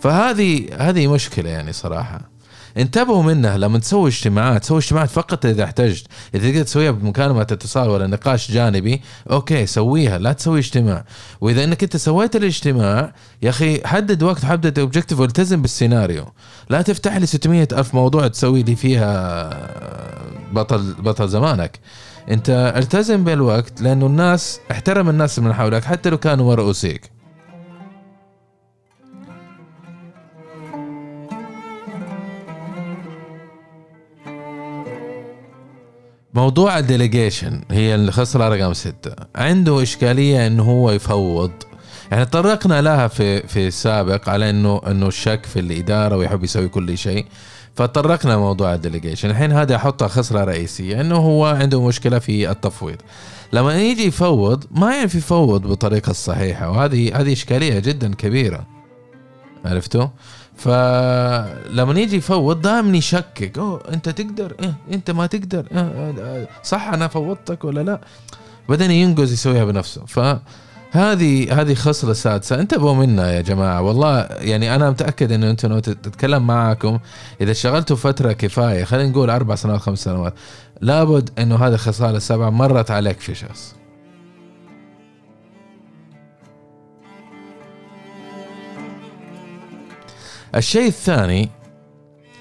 فهذه 0.01 0.69
هذه 0.77 1.07
مشكلة 1.07 1.49
يعني 1.49 1.73
صراحة. 1.73 2.34
انتبهوا 2.77 3.23
منها 3.23 3.57
لما 3.57 3.79
تسوي 3.79 4.09
اجتماعات 4.09 4.63
سوي 4.63 4.77
اجتماعات 4.77 5.09
فقط 5.09 5.45
إذا 5.45 5.63
احتجت. 5.63 6.07
إذا 6.35 6.49
تقدر 6.49 6.63
تسويها 6.63 6.91
بمكالمه 6.91 7.41
اتصال 7.41 7.89
ولا 7.89 8.07
نقاش 8.07 8.51
جانبي 8.51 9.01
okay 9.31 9.65
سويها 9.65 10.17
لا 10.17 10.33
تسوي 10.33 10.59
اجتماع. 10.59 11.05
وإذا 11.41 11.63
إنك 11.63 11.83
أنت 11.83 11.97
سويت 11.97 12.35
الاجتماع 12.35 13.13
يا 13.41 13.49
أخي 13.49 13.87
حدد 13.87 14.23
وقت 14.23 14.45
حدد 14.45 14.79
objective 14.79 15.19
والتزم 15.19 15.61
بالسيناريو. 15.61 16.25
لا 16.69 16.81
تفتح 16.81 17.17
لي 17.17 17.25
600 17.25 17.67
ألف 17.71 17.95
موضوع 17.95 18.27
تسوي 18.27 18.63
لي 18.63 18.75
فيها 18.75 19.49
بطل 20.51 20.93
بطل 20.93 21.29
زمانك. 21.29 21.79
أنت 22.31 22.73
التزم 22.77 23.23
بالوقت 23.23 23.81
لأنه 23.81 24.05
الناس 24.05 24.59
احترم 24.71 25.09
الناس 25.09 25.39
من 25.39 25.53
حولك 25.53 25.83
حتى 25.83 26.09
لو 26.09 26.17
كانوا 26.17 26.45
مرؤوسيك. 26.45 27.14
موضوع 36.35 36.79
الديليجيشن 36.79 37.61
هي 37.71 37.95
الخصلة 37.95 38.49
رقم 38.49 38.73
ستة. 38.73 39.11
عنده 39.35 39.83
إشكالية 39.83 40.47
إنه 40.47 40.63
هو 40.63 40.91
يفوض. 40.91 41.51
يعني 42.11 42.25
تطرقنا 42.25 42.81
لها 42.81 43.07
في 43.07 43.47
في 43.47 43.67
السابق 43.67 44.29
على 44.29 44.49
إنه 44.49 44.81
إنه 44.87 45.07
الشك 45.07 45.45
في 45.45 45.59
الإدارة 45.59 46.17
ويحب 46.17 46.43
يسوي 46.43 46.67
كل 46.67 46.97
شيء. 46.97 47.25
فتطرقنا 47.75 48.37
موضوع 48.37 48.73
الديليجيشن 48.73 49.29
الحين 49.29 49.51
هذا 49.51 49.75
أحطها 49.75 50.07
خصله 50.07 50.43
رئيسية. 50.43 51.01
إنه 51.01 51.15
هو 51.15 51.45
عنده 51.45 51.81
مشكلة 51.81 52.19
في 52.19 52.51
التفويض. 52.51 52.97
لما 53.53 53.81
يجي 53.81 54.03
يفوض 54.05 54.63
ما 54.71 54.95
يعرف 54.95 55.15
يفوض 55.15 55.61
بالطريقة 55.61 56.09
الصحيحة. 56.09 56.71
وهذه 56.71 57.21
هذه 57.21 57.33
إشكالية 57.33 57.79
جدا 57.79 58.13
كبيرة. 58.13 58.65
عرفتوا؟ 59.65 60.07
فلما 60.57 61.99
يجي 61.99 62.15
يفوض 62.15 62.61
دائما 62.61 62.97
يشكك. 62.97 63.57
أوه 63.57 63.81
أنت 63.93 64.09
تقدر؟ 64.09 64.55
إيه 64.61 64.73
أنت 64.93 65.11
ما 65.11 65.25
تقدر. 65.25 65.65
إيه, 65.71 66.47
صح 66.63 66.87
أنا 66.87 67.07
فوضتك 67.07 67.63
ولا 67.63 67.81
لا؟ 67.81 68.01
بعدين 68.69 68.91
ينقز 68.91 69.33
يسويها 69.33 69.65
بنفسه. 69.65 70.05
ف 70.05 70.19
هذه 70.91 71.61
هذه 71.61 71.73
خصلة 71.73 72.13
سادسة. 72.13 72.59
انتبهوا 72.59 72.93
منها 72.93 73.31
يا 73.31 73.41
جماعة. 73.41 73.81
والله 73.81 74.19
يعني 74.21 74.75
أنا 74.75 74.89
متأكد 74.89 75.31
إنه 75.31 75.49
أنتم 75.49 75.79
تتكلم 75.79 76.47
معاكم. 76.47 76.99
إذا 77.41 77.51
اشتغلتوا 77.51 77.95
فترة 77.95 78.31
كفاية 78.31 78.83
خلينا 78.83 79.09
نقول 79.09 79.29
أربع 79.29 79.55
سنوات 79.55 79.81
خمس 79.81 79.99
سنوات 80.03 80.33
لابد 80.81 81.29
إنه 81.39 81.55
هذه 81.55 81.73
الخصال 81.73 82.15
السبعة 82.15 82.49
مرت 82.49 82.91
عليك 82.91 83.19
في 83.19 83.35
شخص. 83.35 83.75
الشيء 90.55 90.87
الثاني 90.87 91.49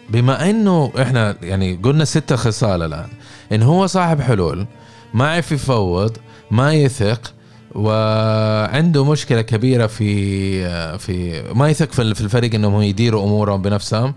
بما 0.09 0.51
إنه 0.51 0.93
إحنا 1.03 1.37
يعني 1.43 1.75
قلنا 1.83 2.05
ستة 2.05 2.37
خصال 2.37 2.83
الآن 2.83 3.09
إن 3.53 3.63
هو 3.63 3.87
صاحب 3.87 4.21
حلول 4.21 4.67
ما 5.15 5.33
يعرف 5.33 5.53
يفوض 5.53 6.17
ما 6.51 6.73
يثق 6.73 7.35
وعنده 7.75 9.05
مشكلة 9.05 9.43
كبيرة 9.43 9.87
في 9.87 10.99
في 10.99 11.43
ما 11.55 11.69
يثق 11.69 11.93
في 11.93 12.03
الفريق 12.03 12.55
إنهم 12.55 12.83
يديروا 12.83 13.25
أمورهم 13.25 13.63
بنفسهم 13.63 14.15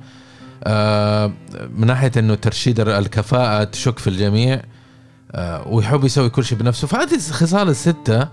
آه، 0.64 1.34
من 1.78 1.88
ناحية 1.88 2.12
إنه 2.18 2.36
ترشيد 2.36 2.80
الكفاءة 2.80 3.64
تشك 3.64 4.00
في 4.00 4.08
الجميع 4.08 4.62
آه، 5.32 5.68
ويحب 5.68 6.04
يسوي 6.04 6.30
كل 6.30 6.46
شيء 6.46 6.58
بنفسه. 6.58 6.88
فهذه 6.88 7.16
الخصال 7.16 7.70
الستة 7.70 8.28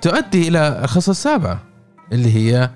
تؤدي 0.00 0.48
إلى 0.48 0.80
الخصله 0.84 1.10
السابعة 1.12 1.62
اللي 2.12 2.34
هي 2.34 2.70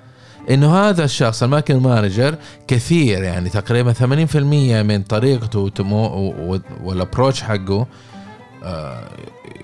إنه 0.50 0.76
هذا 0.76 1.04
الشخص 1.04 1.42
ال 1.42 1.83
micromanager 1.83 2.35
كثير 2.68 3.22
يعني 3.22 3.48
تقريبا 3.48 3.92
80% 3.92 4.37
من 4.87 5.02
طريقته 5.02 5.70
وال 6.85 6.96
approach 6.96 7.42
حقه 7.42 7.87
آه، 8.64 9.09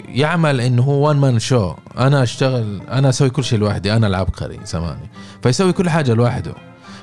يعمل 0.08 0.60
إنه 0.60 0.82
هو 0.82 1.08
one 1.08 1.16
man 1.16 1.38
show 1.38 1.74
أنا 1.98 2.22
أشتغل 2.22 2.82
أنا 2.90 3.08
أسوي 3.08 3.30
كل 3.30 3.44
شيء 3.44 3.58
لوحدي 3.58 3.92
أنا 3.92 4.06
العبقري 4.06 4.60
زماني 4.64 5.10
فيسوي 5.42 5.72
كل 5.72 5.90
حاجة 5.90 6.14
لوحده 6.14 6.54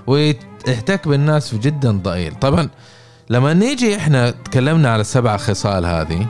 ويحتك 0.07 1.07
بالناس 1.07 1.55
جدا 1.55 1.91
ضئيل. 1.91 2.35
طبعا 2.35 2.69
لما 3.29 3.53
نيجي 3.53 3.95
إحنا 3.95 4.29
تكلمنا 4.29 4.89
على 4.89 5.01
السبع 5.01 5.37
خصال 5.37 5.85
هذه 5.85 6.27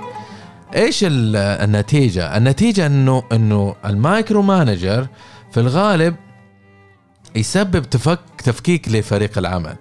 إيش 0.76 1.06
النتيجة؟ 1.08 2.38
النتيجة 2.38 2.86
انه 2.86 3.24
إنه 3.32 3.76
ال 3.86 4.42
micromanager 4.42 5.08
في 5.52 5.60
الغالب 5.60 6.16
يسبب 7.36 7.84
تفك 7.84 8.20
تفكيك 8.44 8.90
لفريق 8.90 9.38
العمل. 9.38 9.76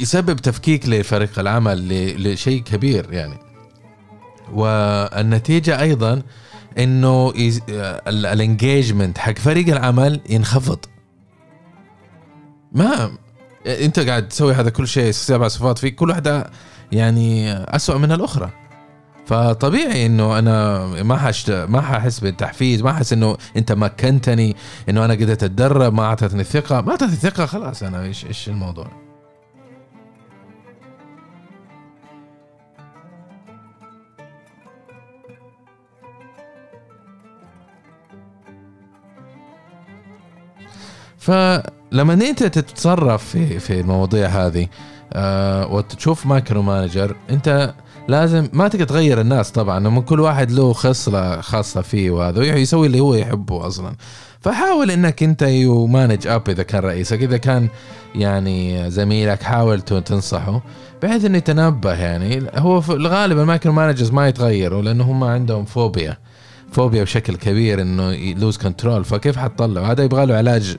يسبب 0.00 0.36
تفكيك 0.36 0.88
لفريق 0.88 1.38
العمل 1.38 1.88
لشيء 2.32 2.62
كبير 2.62 3.12
يعني. 3.12 3.38
والنتيجة 4.52 5.80
أيضا 5.80 6.22
إنه 6.78 7.32
الانجيجمنت 8.08 9.18
حق 9.18 9.38
فريق 9.38 9.68
العمل 9.68 10.20
ينخفض. 10.28 10.78
ما 12.72 13.12
أنت 13.66 14.00
قاعد 14.00 14.28
تسوي 14.28 14.54
هذا 14.54 14.70
كل 14.70 14.88
شيء 14.88 15.10
سبع 15.10 15.48
صفات 15.48 15.78
فيك 15.78 15.94
كل 15.94 16.10
واحدة 16.10 16.50
يعني 16.92 17.52
اسوء 17.52 17.98
من 17.98 18.12
الأخرى. 18.12 18.50
فطبيعي 19.30 20.06
إنه 20.06 20.38
أنا 20.38 20.86
ما 21.02 21.16
حشت 21.16 21.50
ما 21.50 21.80
ححس 21.80 22.20
بالتحفيز 22.20 22.82
ما 22.82 22.90
احس 22.90 23.12
إنه 23.12 23.36
أنت 23.56 23.72
مكنتني 23.72 24.56
إنه 24.88 25.04
أنا 25.04 25.14
قدرت 25.14 25.42
أتدرب 25.42 25.94
ما 25.94 26.02
أعطتني 26.02 26.40
الثقه 26.40 26.80
ما 26.80 26.90
أعطتني 26.90 27.12
الثقه 27.12 27.46
خلاص 27.46 27.82
أنا 27.82 28.02
إيش 28.02 28.26
إيش 28.26 28.48
الموضوع؟ 28.48 28.86
فلما 41.18 42.12
إنت 42.12 42.42
تتصرف 42.42 43.24
في 43.24 43.58
في 43.58 43.80
المواضيع 43.80 44.28
هذه 44.28 44.68
آه 45.12 45.66
وتشوف 45.72 46.26
micromanager 46.26 47.16
أنت 47.30 47.74
لازم 48.10 48.48
ما 48.52 48.68
تقدر 48.68 48.84
تغير 48.84 49.20
الناس 49.20 49.50
طبعا 49.50 49.78
من 49.78 50.02
كل 50.02 50.20
واحد 50.20 50.50
له 50.50 50.72
خصلة 50.72 51.40
خاصة 51.40 51.80
فيه 51.80 52.10
وهذا 52.10 52.44
يسوي 52.44 52.86
اللي 52.86 53.00
هو 53.00 53.14
يحبه 53.14 53.66
أصلا. 53.66 53.96
فحاول 54.40 54.90
إنك 54.90 55.22
أنت 55.22 55.42
you 55.42 55.86
manage 55.86 56.26
up 56.26 56.48
إذا 56.48 56.62
كان 56.62 56.82
رئيسك 56.82 57.22
إذا 57.22 57.36
كان 57.36 57.68
يعني 58.14 58.90
زميلك 58.90 59.42
حاول 59.42 59.80
تنصحه 59.80 60.62
بحيث 61.02 61.24
إنه 61.24 61.38
يتنبه 61.38 61.92
يعني. 61.92 62.46
هو 62.54 62.82
الغالب 62.88 63.38
ال 63.38 63.72
micromanagers 63.72 64.10
ما 64.10 64.28
يتغيروا 64.28 64.82
لأنه 64.82 65.04
هم 65.04 65.24
عندهم 65.24 65.64
فوبيا 65.64 66.16
فوبيا 66.72 67.02
بشكل 67.02 67.36
كبير 67.36 67.82
إنه 67.82 68.12
ي 68.12 68.21
lose 68.21 68.56
control 68.56 69.04
فكيف 69.04 69.36
حتطلع 69.36 69.90
هذا 69.90 70.04
يبغى 70.04 70.26
له 70.26 70.34
علاج 70.34 70.76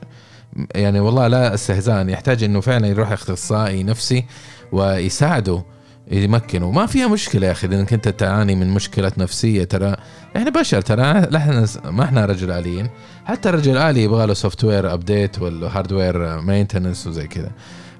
يعني 0.75 0.99
والله 0.99 1.27
لا 1.27 1.53
استهزاء 1.53 2.09
يحتاج 2.09 2.43
إنه 2.43 2.59
فعلا 2.59 2.87
يروح 2.87 3.11
اختصائي 3.11 3.83
نفسي 3.83 4.25
ويساعده. 4.71 5.63
يمكنه 6.11 6.71
ما 6.71 6.85
فيها 6.85 7.07
مشكلة 7.07 7.47
يا 7.47 7.51
أخي 7.51 7.67
انك 7.67 7.93
أنت 7.93 8.07
تعاني 8.07 8.55
من 8.55 8.69
مشكلة 8.69 9.11
نفسية. 9.17 9.63
ترى 9.63 9.95
إحنا 10.37 10.49
بشر 10.49 10.81
ترى 10.81 11.01
إحنا 11.35 11.65
ما 11.85 12.03
إحنا 12.03 12.25
رجل 12.25 12.51
آليين. 12.51 12.89
حتى 13.25 13.49
الرجل 13.49 13.77
الالي 13.77 14.03
يبغى 14.03 14.25
له 14.25 14.33
software 14.33 14.93
update 14.93 15.39
وال 15.39 15.60
hardware 15.60 16.41
maintenance 16.41 17.07
وزي 17.07 17.27
كذا. 17.27 17.51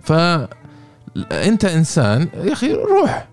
ف 0.01 0.11
أنت 1.31 1.65
إنسان 1.65 2.27
يا 2.43 2.53
أخي 2.53 2.73
روح 2.73 3.27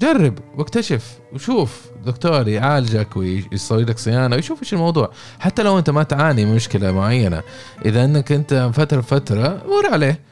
جرب 0.00 0.38
واكتشف 0.56 1.18
وشوف 1.32 1.80
دكتور 2.06 2.48
يعالجك 2.48 3.16
ويسوي 3.16 3.84
لك 3.84 3.98
صيانة 3.98 4.36
ويشوف 4.36 4.62
إيش 4.62 4.72
الموضوع. 4.72 5.10
حتى 5.38 5.62
لو 5.62 5.78
أنت 5.78 5.90
ما 5.90 6.02
تعاني 6.02 6.44
من 6.44 6.54
مشكلة 6.54 6.92
معينة 6.92 7.42
إذا 7.84 8.04
إنك 8.04 8.32
أنت 8.32 8.70
فتره 8.74 9.00
فترة 9.00 9.62
مر 9.66 9.92
عليه. 9.92 10.31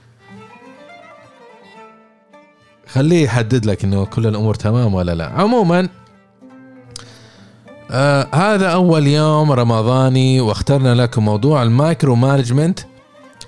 خليه 2.92 3.24
يحدد 3.24 3.66
لك 3.66 3.84
إنه 3.84 4.04
كل 4.04 4.26
الأمور 4.26 4.54
تمام 4.54 4.94
ولا 4.94 5.14
لا. 5.14 5.26
عموما 5.26 5.88
آه 7.90 8.26
هذا 8.34 8.68
أول 8.68 9.06
يوم 9.06 9.52
رمضاني 9.52 10.40
واخترنا 10.40 10.94
لكم 10.94 11.24
موضوع 11.24 11.62
ال 11.62 12.14
micromanagement. 12.14 12.80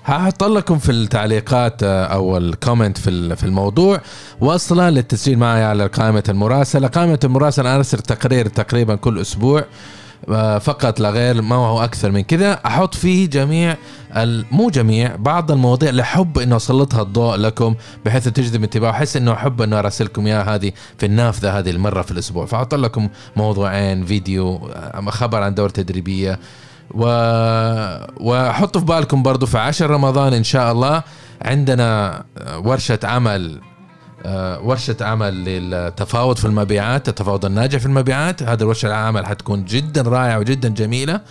هحط 0.05 0.43
لكم 0.43 0.77
في 0.79 0.91
التعليقات 0.91 1.83
آه، 1.83 2.05
أو 2.05 2.37
ال 2.37 2.44
comment 2.44 2.97
في 2.97 3.35
في 3.35 3.43
الموضوع. 3.43 4.01
وصله 4.41 4.89
للتسجيل 4.89 5.39
معي 5.39 5.63
على 5.63 5.87
قائمة 5.87 6.23
المراسلة. 6.29 6.87
قائمة 6.87 7.19
المراسلة 7.23 7.69
أنا 7.69 7.77
أرسل 7.77 7.99
تقرير 7.99 8.47
تقريبا 8.47 8.95
كل 8.95 9.19
أسبوع. 9.21 9.59
آه، 9.59 9.65
فقط 10.59 10.99
لا 10.99 11.09
غير 11.09 11.41
ما 11.41 11.55
هو 11.55 11.83
أكثر 11.83 12.11
من 12.11 12.21
كذا. 12.21 12.59
أحط 12.65 12.95
فيه 12.95 13.29
جميع 13.29 13.77
مو 14.51 14.69
جميع 14.69 15.15
بعض 15.15 15.51
المواضيع 15.51 15.89
اللي 15.89 16.01
أحب 16.01 16.39
انه 16.39 16.55
أسلطها 16.55 17.01
الضوء 17.01 17.35
لكم 17.35 17.75
بحيث 18.05 18.27
تجذب 18.27 18.63
انتباه 18.63 18.89
احس 18.89 19.17
إنه 19.17 19.33
أحب 19.33 19.61
إنه 19.61 19.79
أراسلكم 19.79 20.27
إياها 20.27 20.55
هذه 20.55 20.71
في 20.97 21.05
النافذة 21.05 21.59
هذه 21.59 21.69
المرة 21.69 22.01
في 22.01 22.11
الأسبوع. 22.11 22.45
فاحط 22.45 22.75
لكم 22.75 23.09
موضوعين 23.35 24.05
فيديو 24.05 24.69
آه، 24.75 25.09
خبر 25.09 25.43
عن 25.43 25.55
دورة 25.55 25.71
تدريبية. 25.71 26.39
و... 26.91 27.05
وحطوا 28.17 28.81
في 28.81 28.87
بالكم 28.87 29.23
برضو 29.23 29.45
في 29.45 29.57
عشر 29.57 29.89
رمضان 29.89 30.33
إن 30.33 30.43
شاء 30.43 30.71
الله. 30.71 31.03
عندنا 31.41 32.23
ورشة 32.55 32.99
عمل 33.03 33.59
آه، 33.59 33.72
ورشة 34.63 34.95
عمل 35.01 35.45
للتفاوض 35.45 36.37
في 36.37 36.45
المبيعات 36.45 37.09
التفاوض 37.09 37.45
الناجح 37.45 37.79
في 37.79 37.85
المبيعات. 37.85 38.43
هذه 38.43 38.61
الورشة 38.61 38.87
العمل 38.87 39.25
حتكون 39.25 39.65
جدا 39.65 40.01
رائعة 40.01 40.39
وجدا 40.39 40.69
جميلة 40.69 41.21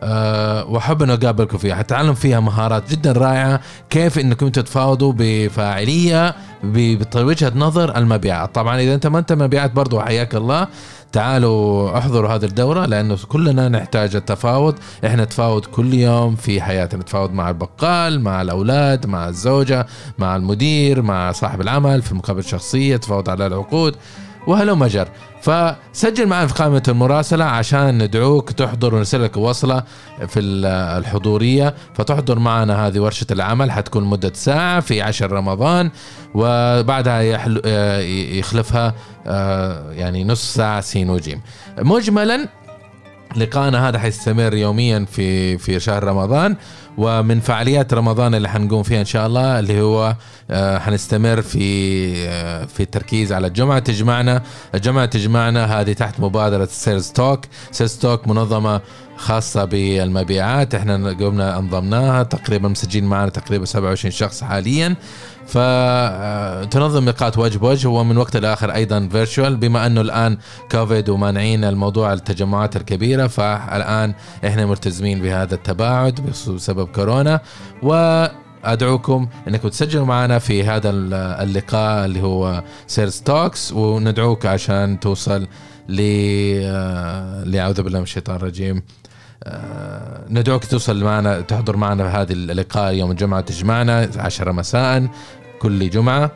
أه 0.00 0.64
وأحب 0.64 1.02
انه 1.02 1.14
أقابلكم 1.14 1.58
فيها. 1.58 1.74
حتعلم 1.74 2.14
فيها 2.14 2.40
مهارات 2.40 2.90
جدا 2.90 3.12
رائعة 3.12 3.60
كيف 3.90 4.18
إنكم 4.18 4.48
تتفاوضوا 4.48 5.12
بفاعلية 5.16 6.34
بوجهة 6.62 7.52
نظر 7.56 7.96
المبيعات. 7.96 8.54
طبعا 8.54 8.80
إذا 8.80 8.94
أنت 8.94 9.06
ما 9.06 9.18
أنت 9.18 9.32
مبيعات 9.32 9.72
برضو 9.72 10.00
حياك 10.00 10.34
الله. 10.34 10.68
تعالوا 11.12 11.98
احضروا 11.98 12.30
هذه 12.30 12.44
الدورة 12.44 12.86
لأنه 12.86 13.18
كلنا 13.28 13.68
نحتاج 13.68 14.16
التفاوض. 14.16 14.74
إحنا 15.06 15.24
نتفاوض 15.24 15.66
كل 15.66 15.94
يوم 15.94 16.36
في 16.36 16.60
حياتنا 16.60 17.00
نتفاوض 17.00 17.32
مع 17.32 17.48
البقال 17.48 18.20
مع 18.20 18.42
الأولاد 18.42 19.06
مع 19.06 19.28
الزوجة 19.28 19.86
مع 20.18 20.36
المدير 20.36 21.02
مع 21.02 21.32
صاحب 21.32 21.60
العمل 21.60 22.02
في 22.02 22.14
مقابلة 22.14 22.42
شخصية 22.42 22.96
تفاوض 22.96 23.30
على 23.30 23.46
العقود. 23.46 23.96
وهلو 24.46 24.76
مجر. 24.76 25.08
فسجل 25.42 26.26
معنا 26.26 26.46
في 26.46 26.54
قائمة 26.54 26.82
المراسلة 26.88 27.44
عشان 27.44 28.02
ندعوك 28.02 28.52
تحضر 28.52 28.94
ونرسل 28.94 29.22
لك 29.24 29.36
وصلة 29.36 29.82
في 30.28 30.40
الحضورية. 30.40 31.74
فتحضر 31.94 32.38
معنا 32.38 32.86
هذه 32.86 33.00
ورشة 33.00 33.26
العمل 33.30 33.70
حتكون 33.70 34.04
مدة 34.04 34.32
ساعة 34.34 34.80
في 34.80 35.02
عشر 35.02 35.32
رمضان 35.32 35.90
وبعدها 36.34 37.22
يخلفها 38.38 38.94
آه، 39.26 39.92
يعني 39.92 40.24
نص 40.24 40.54
ساعة 40.54 40.80
سين 40.80 41.10
وجيم. 41.10 41.40
مجملا 41.78 42.48
لقاءنا 43.36 43.88
هذا 43.88 43.98
حيستمر 43.98 44.54
يوميا 44.54 45.06
في 45.10 45.58
في 45.58 45.80
شهر 45.80 46.04
رمضان. 46.04 46.56
ومن 46.98 47.40
فعاليات 47.40 47.94
رمضان 47.94 48.34
اللي 48.34 48.48
حنقوم 48.48 48.82
فيها 48.82 49.00
إن 49.00 49.04
شاء 49.04 49.26
الله 49.26 49.58
اللي 49.58 49.80
هو 49.80 50.16
آه، 50.50 50.78
حنستمر 50.78 51.42
في 51.42 52.12
آه، 52.28 52.64
في 52.64 52.82
التركيز 52.82 53.32
على 53.32 53.46
الجمعه 53.46 53.78
تجمعنا. 53.78 54.42
الجمعه 54.74 55.06
تجمعنا 55.06 55.80
هذه 55.80 55.92
تحت 55.92 56.20
مبادرة 56.20 56.68
Sales 56.70 57.10
Talk 57.10 57.40
Sales 57.70 57.94
Talk 57.96 58.28
منظمة 58.28 58.80
خاصة 59.16 59.64
بالمبيعات. 59.64 60.74
إحنا 60.74 61.10
قمنا 61.10 61.58
انضمناها 61.58 62.22
تقريبا 62.22 62.68
مسجلين 62.68 63.04
معنا 63.04 63.28
تقريبا 63.30 63.64
27 63.64 64.10
شخص 64.12 64.44
حاليا. 64.44 64.96
فتنظم 65.46 67.08
لقاءات 67.08 67.38
وجه 67.38 67.58
بوجه 67.58 67.88
ومن 67.88 68.16
وقت 68.16 68.36
لاخر 68.36 68.74
أيضا 68.74 69.08
virtual 69.12 69.56
بما 69.56 69.86
أنه 69.86 70.00
الآن 70.00 70.38
كوفيد 70.72 71.08
ومانعين 71.08 71.64
الموضوع 71.64 72.12
التجمعات 72.12 72.76
الكبيرة 72.76 73.26
فالآن 73.26 74.14
إحنا 74.46 74.66
ملتزمين 74.66 75.20
بهذا 75.20 75.54
التباعد 75.54 76.20
بسبب 76.48 76.88
كورونا. 76.88 77.40
و 77.82 78.26
ادعوكم 78.64 79.28
إنكم 79.48 79.68
تسجلوا 79.68 80.06
معنا 80.06 80.38
في 80.38 80.64
هذا 80.64 80.90
اللقاء 80.90 82.04
اللي 82.04 82.22
هو 82.22 82.62
Sales 82.86 83.20
Talks 83.20 83.72
وندعوك 83.72 84.46
عشان 84.46 85.00
توصل 85.00 85.46
ل 85.88 86.00
لأعوذ 87.50 87.82
بالله 87.82 87.98
من 87.98 88.02
الشيطان 88.02 88.36
الرجيم. 88.36 88.82
ندعوك 90.30 90.64
توصل 90.64 91.04
معنا 91.04 91.40
تحضر 91.40 91.76
معنا 91.76 92.10
في 92.10 92.16
هذه 92.16 92.32
اللقاء 92.32 92.94
يوم 92.94 93.10
الجمعة 93.10 93.40
تجمعنا 93.40 94.10
عشرة 94.16 94.52
مساء 94.52 95.08
كل 95.58 95.90
جمعة 95.90 96.30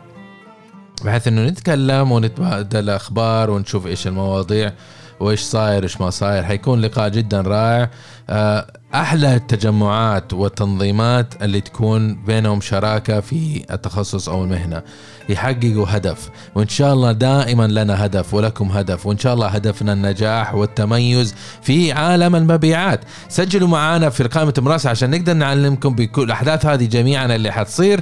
بحيث 1.04 1.28
إنه 1.28 1.44
نتكلم 1.46 2.12
ونتبادل 2.12 2.90
أخبار 2.90 3.50
ونشوف 3.50 3.86
إيش 3.86 4.06
المواضيع 4.06 4.72
وإيش 5.20 5.40
صاير 5.40 5.82
إيش 5.82 6.00
ما 6.00 6.10
صاير 6.10 6.44
حيكون 6.44 6.80
لقاء 6.80 7.08
جدا 7.08 7.40
رائع. 7.40 7.90
آه 8.30 8.79
أحلى 8.94 9.34
التجمعات 9.34 10.32
والتنظيمات 10.32 11.42
اللي 11.42 11.60
تكون 11.60 12.14
بينهم 12.14 12.60
شراكة 12.60 13.20
في 13.20 13.64
التخصص 13.70 14.28
أو 14.28 14.44
المهنة. 14.44 14.82
يحققوا 15.28 15.86
هدف 15.88 16.30
وإن 16.54 16.68
شاء 16.68 16.92
الله 16.92 17.12
دائما 17.12 17.66
لنا 17.66 18.06
هدف 18.06 18.34
ولكم 18.34 18.68
هدف 18.68 19.06
وإن 19.06 19.18
شاء 19.18 19.34
الله 19.34 19.46
هدفنا 19.46 19.92
النجاح 19.92 20.54
والتميز 20.54 21.34
في 21.62 21.92
عالم 21.92 22.36
المبيعات. 22.36 23.00
سجلوا 23.28 23.68
معنا 23.68 24.10
في 24.10 24.24
قائمه 24.24 24.54
مراسة 24.58 24.90
عشان 24.90 25.10
نقدر 25.10 25.32
نعلمكم 25.32 25.94
بكل 25.94 26.22
الأحداث 26.22 26.66
هذه 26.66 26.84
جميعا 26.84 27.26
اللي 27.26 27.52
حتصير. 27.52 28.00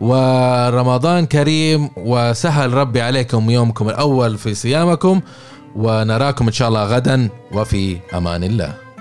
ورمضان 0.00 1.26
كريم 1.26 1.90
وسهل 1.96 2.72
ربي 2.72 3.02
عليكم 3.02 3.50
يومكم 3.50 3.88
الأول 3.88 4.38
في 4.38 4.54
صيامكم 4.54 5.20
ونراكم 5.76 6.46
إن 6.46 6.52
شاء 6.52 6.68
الله 6.68 6.84
غدا 6.84 7.28
وفي 7.52 7.98
أمان 8.14 8.44
الله. 8.44 8.91